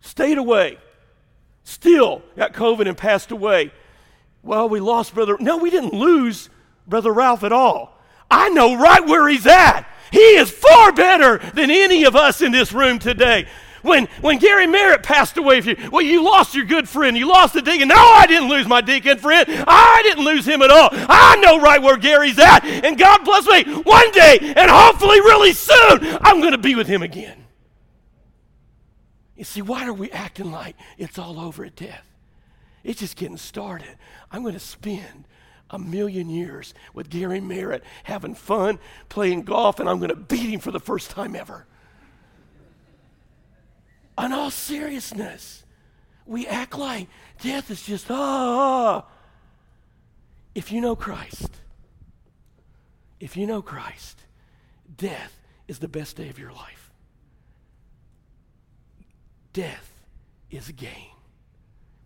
[0.00, 0.78] stayed away,
[1.64, 3.72] still got COVID and passed away.
[4.42, 5.38] Well, we lost Brother.
[5.40, 6.50] No, we didn't lose
[6.86, 7.98] Brother Ralph at all.
[8.30, 9.88] I know right where he's at.
[10.12, 13.46] He is far better than any of us in this room today.
[13.86, 17.16] When, when Gary Merritt passed away, you, well, you lost your good friend.
[17.16, 17.88] You lost the deacon.
[17.88, 19.46] No, I didn't lose my deacon friend.
[19.48, 20.88] I didn't lose him at all.
[20.92, 22.64] I know right where Gary's at.
[22.64, 26.88] And God bless me, one day, and hopefully really soon, I'm going to be with
[26.88, 27.44] him again.
[29.36, 32.06] You see, why are we acting like it's all over at death?
[32.82, 33.96] It's just getting started.
[34.32, 35.26] I'm going to spend
[35.70, 40.50] a million years with Gary Merritt having fun, playing golf, and I'm going to beat
[40.50, 41.66] him for the first time ever.
[44.18, 45.64] On all seriousness,
[46.26, 47.08] we act like
[47.40, 49.04] death is just, ah.
[49.04, 49.12] Oh.
[50.54, 51.50] If you know Christ,
[53.20, 54.20] if you know Christ,
[54.96, 55.38] death
[55.68, 56.90] is the best day of your life.
[59.52, 59.92] Death
[60.50, 61.12] is a gain.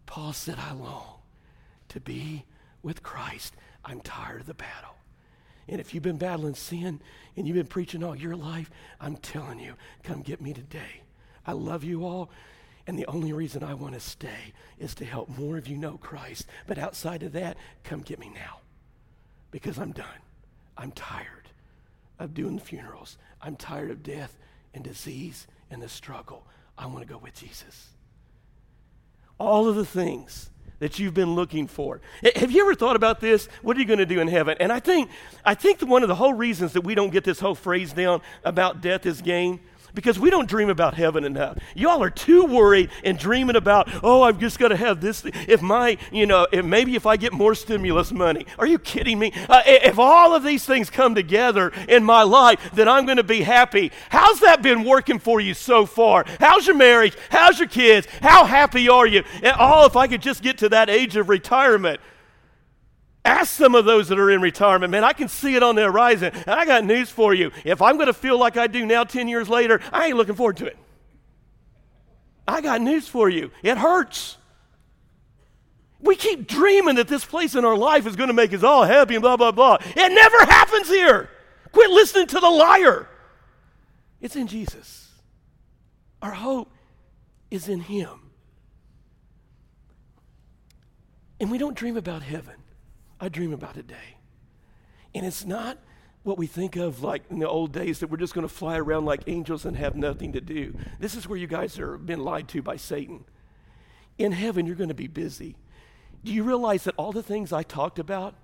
[0.07, 1.21] Paul said, I long
[1.91, 2.45] to be
[2.83, 3.55] with Christ.
[3.85, 4.97] I'm tired of the battle.
[5.69, 7.01] And if you've been battling sin
[7.37, 11.03] and you've been preaching all your life, I'm telling you, come get me today.
[11.47, 12.31] I love you all.
[12.87, 15.99] And the only reason I want to stay is to help more of you know
[15.99, 16.47] Christ.
[16.67, 18.59] But outside of that, come get me now
[19.51, 20.07] because I'm done.
[20.77, 21.51] I'm tired
[22.19, 23.19] of doing funerals.
[23.43, 24.37] I'm tired of death
[24.75, 26.45] and disease and the struggle.
[26.77, 27.89] I want to go with Jesus.
[29.39, 32.01] All of the things that you've been looking for.
[32.37, 33.49] Have you ever thought about this?
[33.63, 34.57] What are you going to do in heaven?
[34.59, 35.11] And I think,
[35.45, 38.23] I think one of the whole reasons that we don't get this whole phrase down
[38.45, 39.61] about death is gain
[39.95, 41.59] because we don't dream about heaven enough.
[41.75, 45.25] Y'all are too worried and dreaming about, oh, I've just got to have this.
[45.25, 48.47] If my, you know, if maybe if I get more stimulus money.
[48.59, 49.33] Are you kidding me?
[49.49, 53.25] Uh, if all of these things come together in my life, then I'm going to
[53.25, 53.93] be happy.
[54.09, 56.25] How's that been working for you so far?
[56.39, 57.17] How's your marriage?
[57.31, 58.07] How's your kids?
[58.21, 59.25] How happy are you?
[59.43, 62.01] And all if I could just get to that age of retirement.
[63.25, 65.05] Ask some of those that are in retirement, man.
[65.05, 66.33] I can see it on the horizon.
[66.35, 67.51] And I got news for you.
[67.65, 70.35] If I'm going to feel like I do now 10 years later, I ain't looking
[70.35, 70.79] forward to it.
[72.49, 73.51] I got news for you.
[73.63, 74.39] It hurts.
[76.01, 78.85] We keep dreaming that this place in our life is going to make us all
[78.85, 79.77] happy and blah, blah, blah.
[79.81, 81.29] It never happens here.
[81.73, 83.07] Quit listening to the liar.
[84.21, 85.11] It's in Jesus.
[86.23, 86.73] Our hope
[87.51, 88.31] is in Him.
[91.39, 92.60] And we don't dream about heaven.
[93.21, 94.17] I dream about a day.
[95.15, 95.79] And it's not
[96.23, 98.79] what we think of like in the old days that we're just going to fly
[98.79, 100.75] around like angels and have nothing to do.
[100.99, 103.25] This is where you guys are been lied to by Satan.
[104.19, 105.57] In heaven, you're going to be busy.
[106.25, 108.35] Do you realize that all the things I talked about,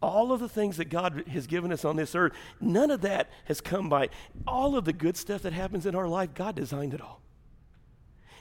[0.00, 3.28] all of the things that God has given us on this earth, none of that
[3.44, 4.08] has come by.
[4.46, 7.20] All of the good stuff that happens in our life, God designed it all.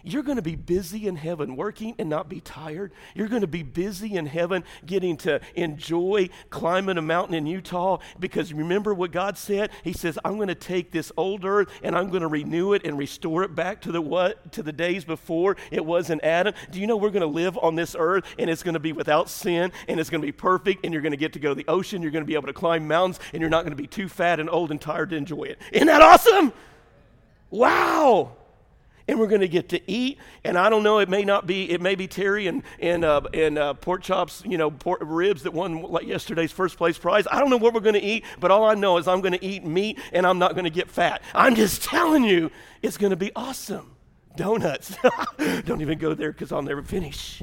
[0.03, 2.91] You're going to be busy in heaven working and not be tired.
[3.15, 7.99] You're going to be busy in heaven getting to enjoy climbing a mountain in Utah
[8.19, 9.71] because remember what God said?
[9.83, 12.85] He says, I'm going to take this old earth and I'm going to renew it
[12.85, 16.53] and restore it back to the what to the days before it was in Adam.
[16.71, 18.93] Do you know we're going to live on this earth and it's going to be
[18.93, 21.49] without sin and it's going to be perfect and you're going to get to go
[21.49, 23.71] to the ocean, you're going to be able to climb mountains and you're not going
[23.71, 25.59] to be too fat and old and tired to enjoy it.
[25.71, 26.53] Isn't that awesome?
[27.49, 28.35] Wow
[29.07, 30.17] and we're going to get to eat.
[30.43, 33.21] And I don't know, it may not be, it may be Terry and, and, uh,
[33.33, 37.25] and uh, pork chops, you know, pork ribs that won like yesterday's first place prize.
[37.31, 39.33] I don't know what we're going to eat, but all I know is I'm going
[39.33, 41.21] to eat meat and I'm not going to get fat.
[41.33, 42.51] I'm just telling you,
[42.81, 43.95] it's going to be awesome.
[44.35, 44.95] Donuts.
[45.65, 47.41] don't even go there because I'll never finish.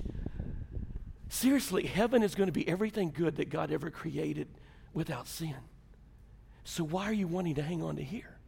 [1.28, 4.46] Seriously, heaven is going to be everything good that God ever created
[4.92, 5.56] without sin.
[6.62, 8.38] So why are you wanting to hang on to here?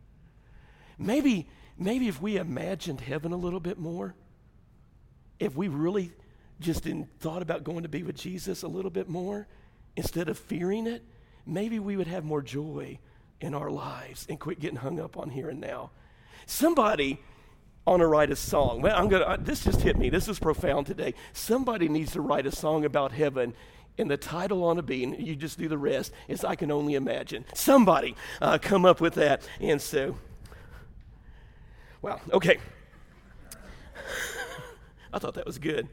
[0.99, 1.49] Maybe
[1.79, 4.15] maybe if we imagined heaven a little bit more,
[5.39, 6.13] if we really
[6.61, 6.87] just
[7.21, 9.47] thought about going to be with Jesus a little bit more,
[9.97, 11.03] instead of fearing it,
[11.45, 12.99] maybe we would have more joy
[13.41, 15.91] in our lives and quit getting hung up on here and now.
[16.47, 17.21] Somebody
[17.87, 18.81] on to write a song.
[18.81, 19.37] Well, I'm gonna.
[19.39, 20.11] this just hit me.
[20.11, 21.15] This is profound today.
[21.33, 23.55] Somebody needs to write a song about heaven
[23.99, 26.95] and the title on a bean, you just do the rest, is I Can Only
[26.95, 27.45] Imagine.
[27.55, 29.47] Somebody uh, come up with that.
[29.61, 30.17] And so
[32.03, 32.59] Wow, okay.
[35.13, 35.89] I thought that was good.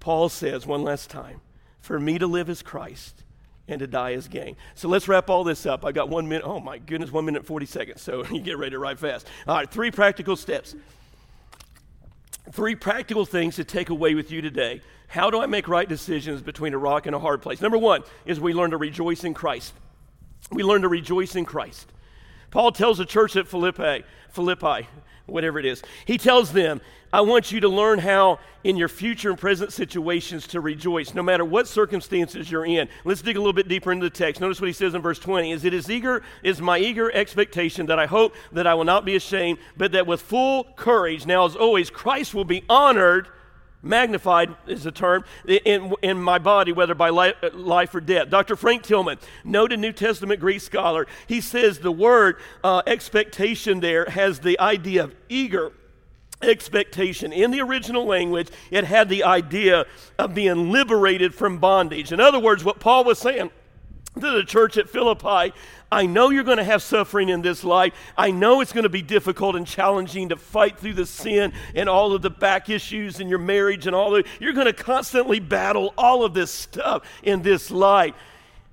[0.00, 1.40] Paul says one last time,
[1.80, 3.22] for me to live is Christ
[3.68, 4.56] and to die is gain.
[4.74, 5.84] So let's wrap all this up.
[5.84, 6.44] I got one minute.
[6.44, 8.02] Oh my goodness, one minute, 40 seconds.
[8.02, 9.28] So you get ready to write fast.
[9.46, 10.74] All right, three practical steps.
[12.50, 14.82] Three practical things to take away with you today.
[15.06, 17.60] How do I make right decisions between a rock and a hard place?
[17.60, 19.72] Number one is we learn to rejoice in Christ.
[20.50, 21.92] We learn to rejoice in Christ.
[22.52, 24.86] Paul tells the church at Philippi, Philippi,
[25.26, 25.82] whatever it is.
[26.04, 26.80] He tells them,
[27.10, 31.22] I want you to learn how in your future and present situations to rejoice, no
[31.22, 32.88] matter what circumstances you're in.
[33.04, 34.40] Let's dig a little bit deeper into the text.
[34.40, 37.86] Notice what he says in verse 20 is it is eager, is my eager expectation
[37.86, 41.46] that I hope that I will not be ashamed, but that with full courage, now
[41.46, 43.28] as always, Christ will be honored
[43.82, 48.30] magnified is the term, in, in my body, whether by life, or death.
[48.30, 48.56] Dr.
[48.56, 54.40] Frank Tillman, noted New Testament Greek scholar, he says the word uh, expectation there has
[54.40, 55.72] the idea of eager
[56.42, 57.32] expectation.
[57.32, 59.86] In the original language, it had the idea
[60.18, 62.12] of being liberated from bondage.
[62.12, 63.50] In other words, what Paul was saying,
[64.14, 65.54] to the church at Philippi,
[65.90, 67.92] I know you're going to have suffering in this life.
[68.16, 71.88] I know it's going to be difficult and challenging to fight through the sin and
[71.88, 75.40] all of the back issues in your marriage and all the you're going to constantly
[75.40, 78.14] battle all of this stuff in this life.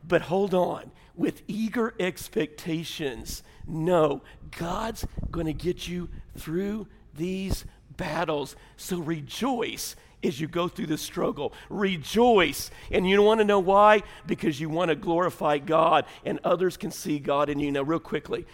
[0.08, 4.22] But hold on, with eager expectations, no,
[4.58, 7.66] God's going to get you through these
[7.98, 8.56] battles.
[8.78, 11.54] So rejoice as you go through the struggle.
[11.70, 12.72] Rejoice.
[12.92, 14.04] And you want to know why?
[14.26, 17.72] Because you want to glorify God and others can see God in you.
[17.72, 18.46] Now, real quickly,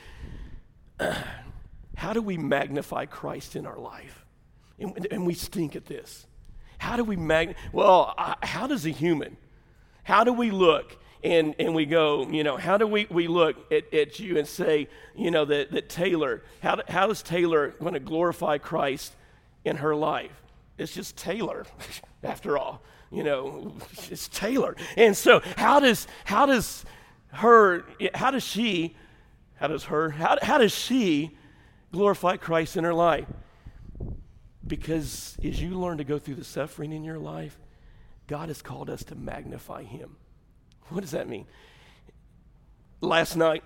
[1.96, 4.26] how do we magnify Christ in our life?
[4.80, 6.28] And, and we stink at this.
[6.78, 7.56] How do we mag?
[7.72, 8.14] Well,
[8.44, 9.38] how does a human?
[10.04, 10.98] How do we look?
[11.24, 14.48] And, and we go, you know, how do we, we look at, at you and
[14.48, 19.16] say, you know, that, that Taylor, how, how is Taylor going to glorify Christ
[19.64, 20.45] in her life?
[20.78, 21.66] It's just Taylor,
[22.24, 22.82] after all.
[23.12, 23.74] You know,
[24.10, 24.76] it's Taylor.
[24.98, 26.86] And so how does how does
[27.30, 28.96] her how does she
[29.56, 31.38] how does her how, how does she
[31.92, 33.28] glorify Christ in her life?
[34.66, 37.58] Because as you learn to go through the suffering in your life,
[38.28, 40.18] God has called us to magnify him.
[40.90, 41.46] What does that mean?
[43.02, 43.64] Last night,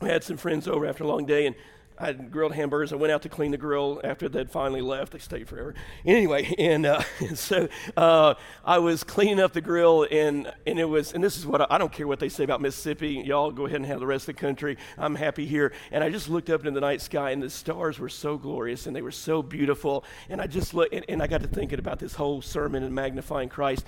[0.00, 1.56] I had some friends over after a long day, and
[1.98, 2.92] I had grilled hamburgers.
[2.92, 5.12] I went out to clean the grill after they'd finally left.
[5.12, 5.74] They stayed forever.
[6.04, 7.02] Anyway, and uh,
[7.34, 8.34] so uh,
[8.64, 11.66] I was cleaning up the grill, and, and it was, and this is what I,
[11.70, 13.22] I, don't care what they say about Mississippi.
[13.24, 14.76] Y'all go ahead and have the rest of the country.
[14.98, 15.72] I'm happy here.
[15.90, 18.86] And I just looked up into the night sky, and the stars were so glorious,
[18.86, 20.04] and they were so beautiful.
[20.28, 22.94] And I just looked, and, and I got to thinking about this whole sermon and
[22.94, 23.86] magnifying Christ.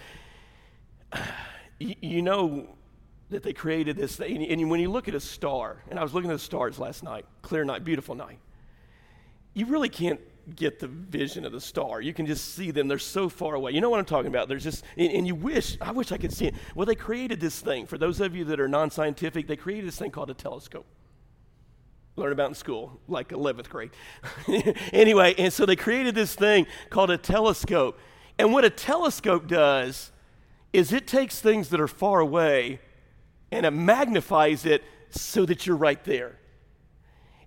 [1.79, 2.69] you, you know,
[3.31, 4.47] that they created this thing.
[4.47, 7.03] And when you look at a star, and I was looking at the stars last
[7.03, 8.39] night, clear night, beautiful night,
[9.55, 10.21] you really can't
[10.55, 12.01] get the vision of the star.
[12.01, 12.89] You can just see them.
[12.89, 13.73] They're so far away.
[13.73, 14.49] You know what I'm talking about?
[14.49, 16.55] There's just, and, and you wish, I wish I could see it.
[16.75, 17.87] Well, they created this thing.
[17.87, 20.87] For those of you that are non scientific, they created this thing called a telescope.
[22.17, 23.91] Learn about in school, like 11th grade.
[24.93, 27.99] anyway, and so they created this thing called a telescope.
[28.39, 30.11] And what a telescope does
[30.73, 32.81] is it takes things that are far away
[33.51, 36.39] and it magnifies it so that you're right there.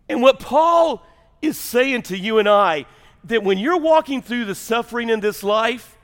[0.09, 1.05] And what Paul
[1.41, 2.85] is saying to you and I,
[3.25, 5.97] that when you're walking through the suffering in this life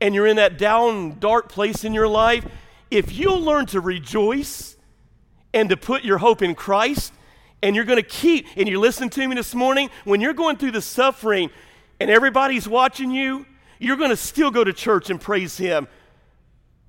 [0.00, 2.44] and you're in that down, dark place in your life,
[2.90, 4.76] if you'll learn to rejoice
[5.54, 7.12] and to put your hope in Christ,
[7.62, 10.56] and you're going to keep, and you listen to me this morning, when you're going
[10.56, 11.50] through the suffering
[12.00, 13.46] and everybody's watching you,
[13.78, 15.88] you're going to still go to church and praise Him,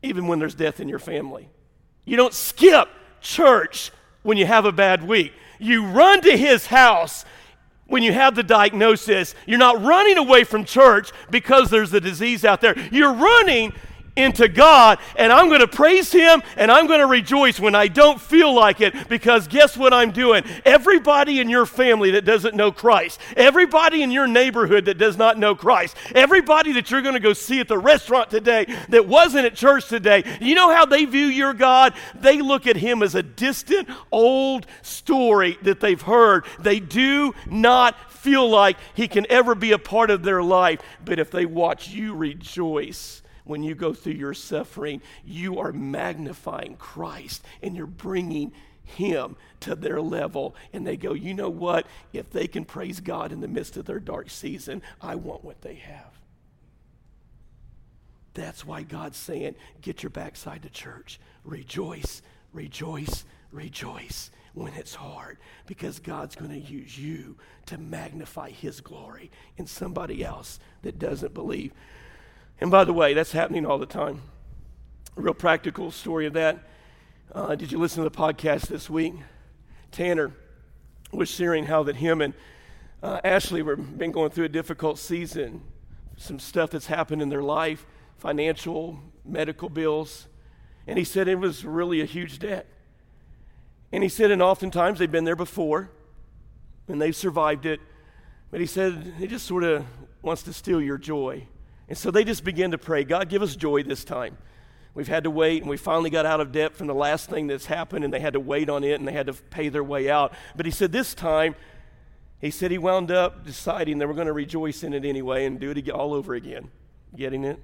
[0.04, 1.50] even when there's death in your family.
[2.10, 2.89] You don't skip
[3.22, 3.91] church
[4.24, 5.32] when you have a bad week.
[5.60, 7.24] You run to his house
[7.86, 9.36] when you have the diagnosis.
[9.45, 12.76] You're not running away from church because there's a disease out there.
[12.91, 13.74] You're running
[14.20, 17.88] into God, and I'm going to praise Him and I'm going to rejoice when I
[17.88, 20.43] don't feel like it because guess what I'm doing?
[20.65, 25.38] Everybody in your family that doesn't know Christ, everybody in your neighborhood that does not
[25.38, 29.45] know Christ, everybody that you're going to go see at the restaurant today that wasn't
[29.45, 31.93] at church today, you know how they view your God?
[32.15, 36.45] They look at Him as a distant, old story that they've heard.
[36.59, 41.20] They do not feel like He can ever be a part of their life, but
[41.20, 47.43] if they watch you rejoice, when you go through your suffering, you are magnifying Christ
[47.64, 48.52] and you're bringing
[48.84, 50.56] him to their level.
[50.72, 51.88] And they go, you know what?
[52.14, 55.64] If they can praise God in the midst of their dark season, I want what
[55.64, 56.20] they have.
[58.36, 61.20] That's why God's saying, get your backside to church.
[61.43, 62.22] Rejoice,
[62.54, 67.36] rejoice, rejoice when it's hard because God's going to use you
[67.66, 71.74] to magnify His glory in somebody else that doesn't believe.
[72.62, 74.22] And by the way, that's happening all the time.
[75.16, 76.60] A real practical story of that.
[77.34, 79.14] Uh, did you listen to the podcast this week?
[79.91, 80.34] Tanner
[81.12, 82.34] was sharing how that him and
[83.01, 85.62] uh, Ashley were been going through a difficult season.
[86.18, 87.86] Some stuff that's happened in their life,
[88.18, 90.28] financial, medical bills,
[90.86, 92.66] and he said it was really a huge debt.
[93.91, 95.91] And he said, and oftentimes they've been there before,
[96.88, 97.80] and they've survived it.
[98.51, 99.86] But he said it just sort of
[100.22, 101.47] wants to steal your joy.
[101.90, 104.38] And so they just began to pray, God, give us joy this time.
[104.94, 107.48] We've had to wait, and we finally got out of debt from the last thing
[107.48, 109.84] that's happened, and they had to wait on it, and they had to pay their
[109.84, 110.34] way out.
[110.56, 111.56] But he said, This time,
[112.40, 115.60] he said he wound up deciding they were going to rejoice in it anyway and
[115.60, 116.70] do it all over again.
[117.16, 117.60] Getting it?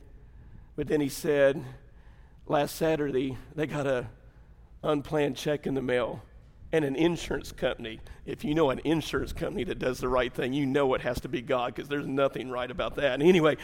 [0.75, 1.63] But then he said,
[2.47, 4.07] Last Saturday, they got a
[4.83, 6.21] unplanned check in the mail
[6.71, 7.99] and an insurance company.
[8.25, 11.19] If you know an insurance company that does the right thing, you know it has
[11.21, 13.13] to be God because there's nothing right about that.
[13.13, 13.57] And anyway,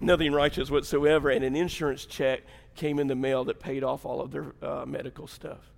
[0.00, 2.42] nothing righteous whatsoever, and an insurance check
[2.74, 5.72] came in the mail that paid off all of their uh, medical stuff.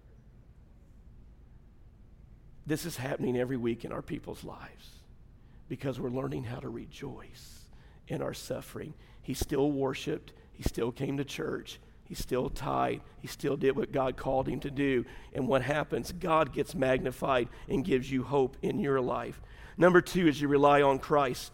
[2.66, 4.90] This is happening every week in our people's lives
[5.68, 7.64] because we're learning how to rejoice
[8.08, 8.94] in our suffering.
[9.22, 13.92] He still worshiped, he still came to church, he still tithed, he still did what
[13.92, 15.04] God called him to do.
[15.32, 16.12] And what happens?
[16.12, 19.40] God gets magnified and gives you hope in your life.
[19.76, 21.52] Number two is you rely on Christ.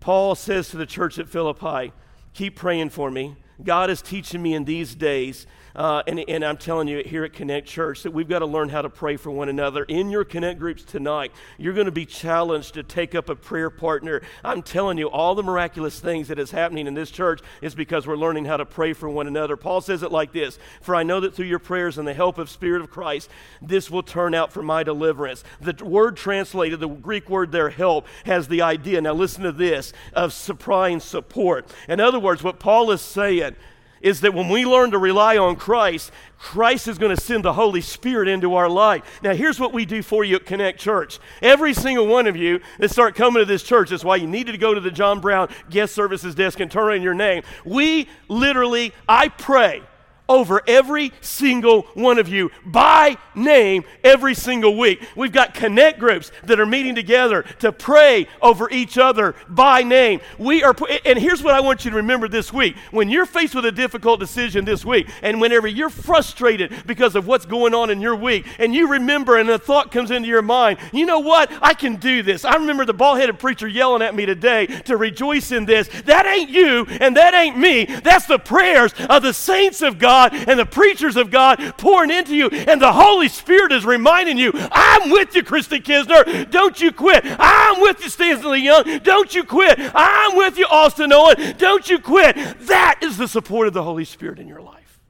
[0.00, 1.92] Paul says to the church at Philippi,
[2.32, 3.36] Keep praying for me.
[3.62, 7.32] God is teaching me in these days uh, and, and I'm telling you here at
[7.32, 9.84] Connect Church that we've got to learn how to pray for one another.
[9.84, 13.70] In your Connect groups tonight, you're going to be challenged to take up a prayer
[13.70, 14.22] partner.
[14.44, 18.06] I'm telling you, all the miraculous things that is happening in this church is because
[18.06, 19.56] we're learning how to pray for one another.
[19.56, 22.38] Paul says it like this For I know that through your prayers and the help
[22.38, 23.30] of Spirit of Christ,
[23.62, 25.44] this will turn out for my deliverance.
[25.60, 29.92] The word translated, the Greek word there, help, has the idea, now listen to this,
[30.12, 31.68] of supplying support.
[31.88, 33.54] In other words, what Paul is saying,
[34.00, 37.52] is that when we learn to rely on Christ, Christ is going to send the
[37.52, 39.20] Holy Spirit into our life.
[39.22, 41.18] Now, here's what we do for you at Connect Church.
[41.42, 44.52] Every single one of you that start coming to this church, that's why you needed
[44.52, 47.42] to go to the John Brown guest services desk and turn in your name.
[47.64, 49.82] We literally, I pray
[50.30, 55.02] over every single one of you by name every single week.
[55.16, 60.20] We've got connect groups that are meeting together to pray over each other by name.
[60.38, 60.74] We are
[61.04, 62.76] and here's what I want you to remember this week.
[62.92, 67.26] When you're faced with a difficult decision this week and whenever you're frustrated because of
[67.26, 70.42] what's going on in your week and you remember and a thought comes into your
[70.42, 71.50] mind, you know what?
[71.60, 72.44] I can do this.
[72.44, 75.88] I remember the bald-headed preacher yelling at me today to rejoice in this.
[76.04, 77.86] That ain't you and that ain't me.
[77.86, 82.10] That's the prayers of the saints of God God and the preachers of God pouring
[82.10, 86.50] into you, and the Holy Spirit is reminding you, I'm with you, Christy Kisner.
[86.50, 87.22] Don't you quit.
[87.24, 88.98] I'm with you, Stanley Young.
[88.98, 89.78] Don't you quit.
[89.94, 91.56] I'm with you, Austin Owen.
[91.56, 92.36] Don't you quit.
[92.60, 95.00] That is the support of the Holy Spirit in your life.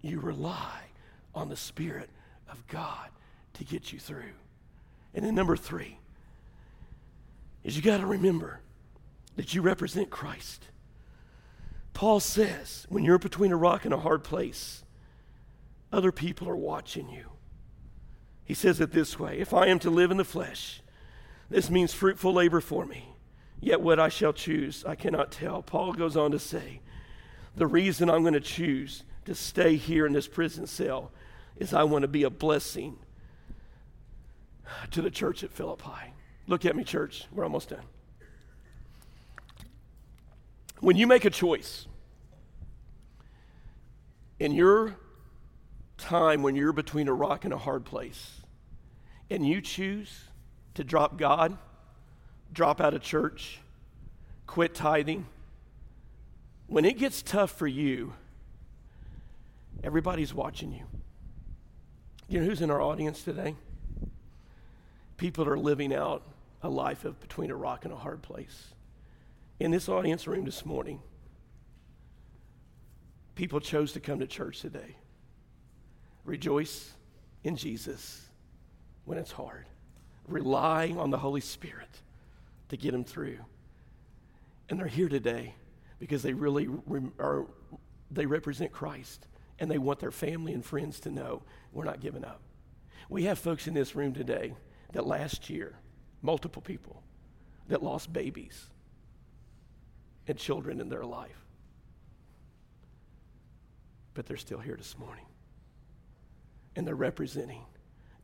[0.00, 0.80] You rely
[1.34, 2.10] on the Spirit
[2.50, 3.08] of God
[3.54, 4.32] to get you through.
[5.14, 5.98] And then, number three,
[7.64, 8.60] is you got to remember
[9.36, 10.64] that you represent Christ.
[11.92, 14.82] Paul says, when you're between a rock and a hard place,
[15.92, 17.26] other people are watching you.
[18.44, 20.82] He says it this way If I am to live in the flesh,
[21.50, 23.08] this means fruitful labor for me.
[23.60, 25.62] Yet what I shall choose, I cannot tell.
[25.62, 26.80] Paul goes on to say,
[27.54, 31.12] The reason I'm going to choose to stay here in this prison cell
[31.56, 32.98] is I want to be a blessing
[34.90, 36.14] to the church at Philippi.
[36.46, 37.26] Look at me, church.
[37.30, 37.84] We're almost done.
[40.82, 41.86] When you make a choice
[44.40, 44.96] in your
[45.96, 48.40] time when you're between a rock and a hard place,
[49.30, 50.24] and you choose
[50.74, 51.56] to drop God,
[52.52, 53.60] drop out of church,
[54.48, 55.26] quit tithing,
[56.66, 58.14] when it gets tough for you,
[59.84, 60.82] everybody's watching you.
[62.28, 63.54] You know who's in our audience today?
[65.16, 66.24] People are living out
[66.60, 68.74] a life of between a rock and a hard place
[69.62, 71.00] in this audience room this morning,
[73.36, 74.96] people chose to come to church today.
[76.24, 76.90] Rejoice
[77.44, 78.26] in Jesus
[79.04, 79.66] when it's hard,
[80.26, 82.00] relying on the Holy Spirit
[82.70, 83.38] to get them through.
[84.68, 85.54] And they're here today
[86.00, 86.68] because they really
[87.20, 87.46] are,
[88.10, 89.28] they represent Christ
[89.60, 91.42] and they want their family and friends to know
[91.72, 92.40] we're not giving up.
[93.08, 94.54] We have folks in this room today
[94.92, 95.78] that last year,
[96.20, 97.04] multiple people,
[97.68, 98.71] that lost babies
[100.28, 101.46] and children in their life.
[104.14, 105.24] But they're still here this morning.
[106.76, 107.62] And they're representing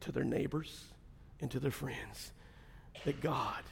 [0.01, 0.85] to their neighbors
[1.41, 2.33] and to their friends
[3.05, 3.63] that God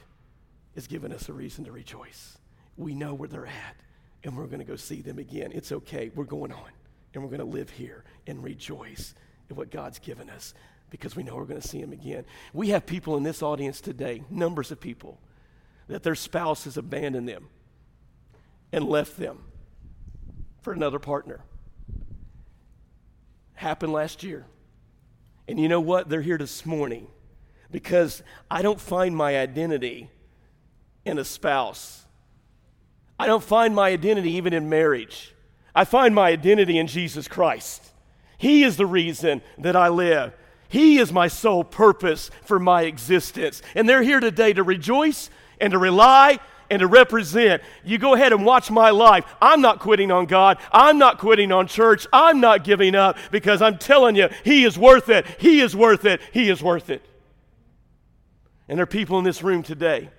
[0.75, 2.37] has given us a reason to rejoice.
[2.75, 3.75] We know where they're at,
[4.23, 5.51] and we're going to go see them again.
[5.53, 6.11] It's okay.
[6.13, 6.69] We're going on,
[7.13, 9.15] and we're going to live here and rejoice
[9.49, 10.53] in what God's given us
[10.89, 12.25] because we know we're going to see them again.
[12.53, 15.19] We have people in this audience today, numbers of people,
[15.87, 17.49] that their spouse has abandoned them
[18.71, 19.43] and left them
[20.61, 21.41] for another partner.
[23.53, 24.45] Happened last year.
[25.47, 26.09] And you know what?
[26.09, 27.07] They're here this morning
[27.71, 30.09] because I don't find my identity
[31.05, 32.05] in a spouse.
[33.17, 35.33] I don't find my identity even in marriage.
[35.73, 37.83] I find my identity in Jesus Christ.
[38.37, 40.33] He is the reason that I live.
[40.69, 43.61] He is my sole purpose for my existence.
[43.73, 46.39] And they're here today to rejoice and to rely
[46.69, 47.61] and to represent.
[47.83, 49.25] You go ahead and watch my life.
[49.41, 50.57] I'm not quitting on God.
[50.71, 52.07] I'm not quitting on church.
[52.11, 55.25] I'm not giving up because I'm telling you, He is worth it.
[55.39, 56.21] He is worth it.
[56.31, 57.05] He is worth it.
[58.67, 60.09] And there are people in this room today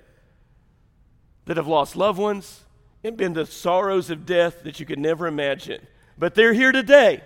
[1.44, 2.64] that have lost loved ones
[3.05, 5.86] and been the sorrows of death that you could never imagine.
[6.16, 7.22] But they're here today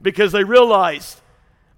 [0.00, 1.20] because they realized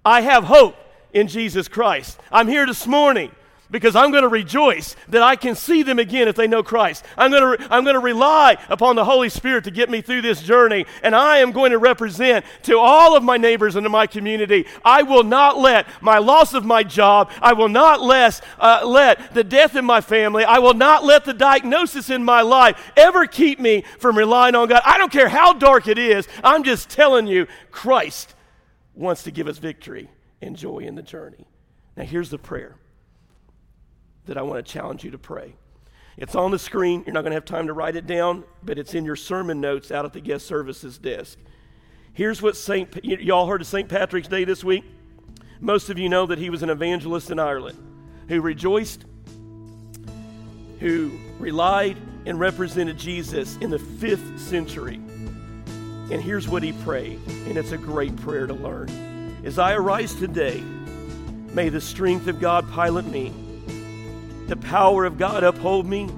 [0.05, 0.75] I have hope
[1.13, 2.19] in Jesus Christ.
[2.31, 3.31] I'm here this morning
[3.69, 7.03] because I'm going to rejoice that I can see them again if they know Christ.
[7.17, 10.21] I'm going to, I'm going to rely upon the Holy Spirit to get me through
[10.21, 13.89] this journey, and I am going to represent to all of my neighbors and to
[13.89, 14.65] my community.
[14.85, 19.33] I will not let my loss of my job, I will not let, uh, let
[19.33, 23.25] the death in my family, I will not let the diagnosis in my life ever
[23.25, 24.81] keep me from relying on God.
[24.85, 28.33] I don't care how dark it is, I'm just telling you, Christ
[28.93, 30.09] wants to give us victory
[30.41, 31.47] and joy in the journey.
[31.95, 32.75] Now, here's the prayer
[34.27, 35.55] that I want to challenge you to pray.
[36.17, 37.03] It's on the screen.
[37.05, 39.61] You're not going to have time to write it down, but it's in your sermon
[39.61, 41.37] notes out at the guest services desk.
[42.13, 43.03] Here's what St.
[43.03, 43.87] y'all heard of St.
[43.87, 44.83] Patrick's Day this week.
[45.59, 47.77] Most of you know that he was an evangelist in Ireland
[48.27, 49.05] who rejoiced,
[50.79, 54.95] who relied and represented Jesus in the fifth century.
[54.95, 58.89] And here's what he prayed, and it's a great prayer to learn.
[59.43, 60.61] As I arise today,
[61.53, 63.33] may the strength of God pilot me
[64.47, 66.09] the power of God uphold me,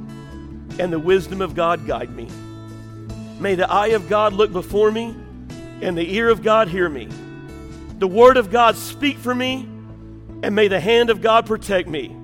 [0.79, 2.27] and the wisdom of God guide me.
[3.39, 5.15] May the eye of God look before me,
[5.81, 7.07] and the ear of God hear me.
[7.97, 9.67] The word of God speak for me,
[10.43, 12.15] and may the hand of God protect me.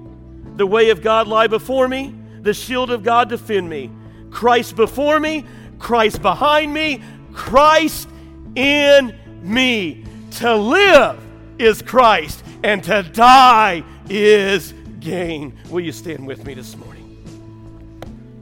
[0.56, 3.92] The way of God lie before me, the shield of God defend me.
[4.30, 5.46] Christ before me,
[5.80, 7.02] Christ behind me,
[7.34, 8.08] Christ
[8.56, 10.06] in me.
[10.32, 11.20] To live
[11.58, 14.74] is Christ, and to die is
[15.06, 15.54] gain.
[15.70, 17.04] Will you stand with me this morning?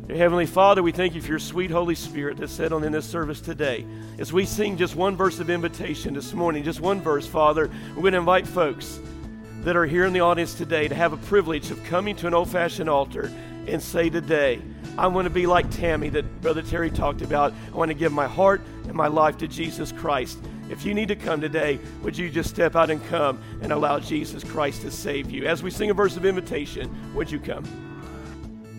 [0.07, 3.05] Dear Heavenly Father, we thank you for your sweet Holy Spirit that's settled in this
[3.05, 3.85] service today.
[4.17, 8.01] As we sing just one verse of invitation this morning, just one verse, Father, we're
[8.01, 9.01] going to invite folks
[9.63, 12.33] that are here in the audience today to have a privilege of coming to an
[12.33, 13.29] old fashioned altar
[13.67, 14.61] and say today,
[14.97, 17.53] I want to be like Tammy that Brother Terry talked about.
[17.73, 20.39] I want to give my heart and my life to Jesus Christ.
[20.73, 23.99] If you need to come today, would you just step out and come and allow
[23.99, 25.45] Jesus Christ to save you?
[25.45, 27.63] As we sing a verse of invitation, would you come?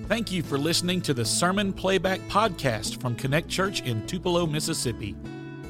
[0.09, 5.14] Thank you for listening to the Sermon Playback Podcast from Connect Church in Tupelo, Mississippi.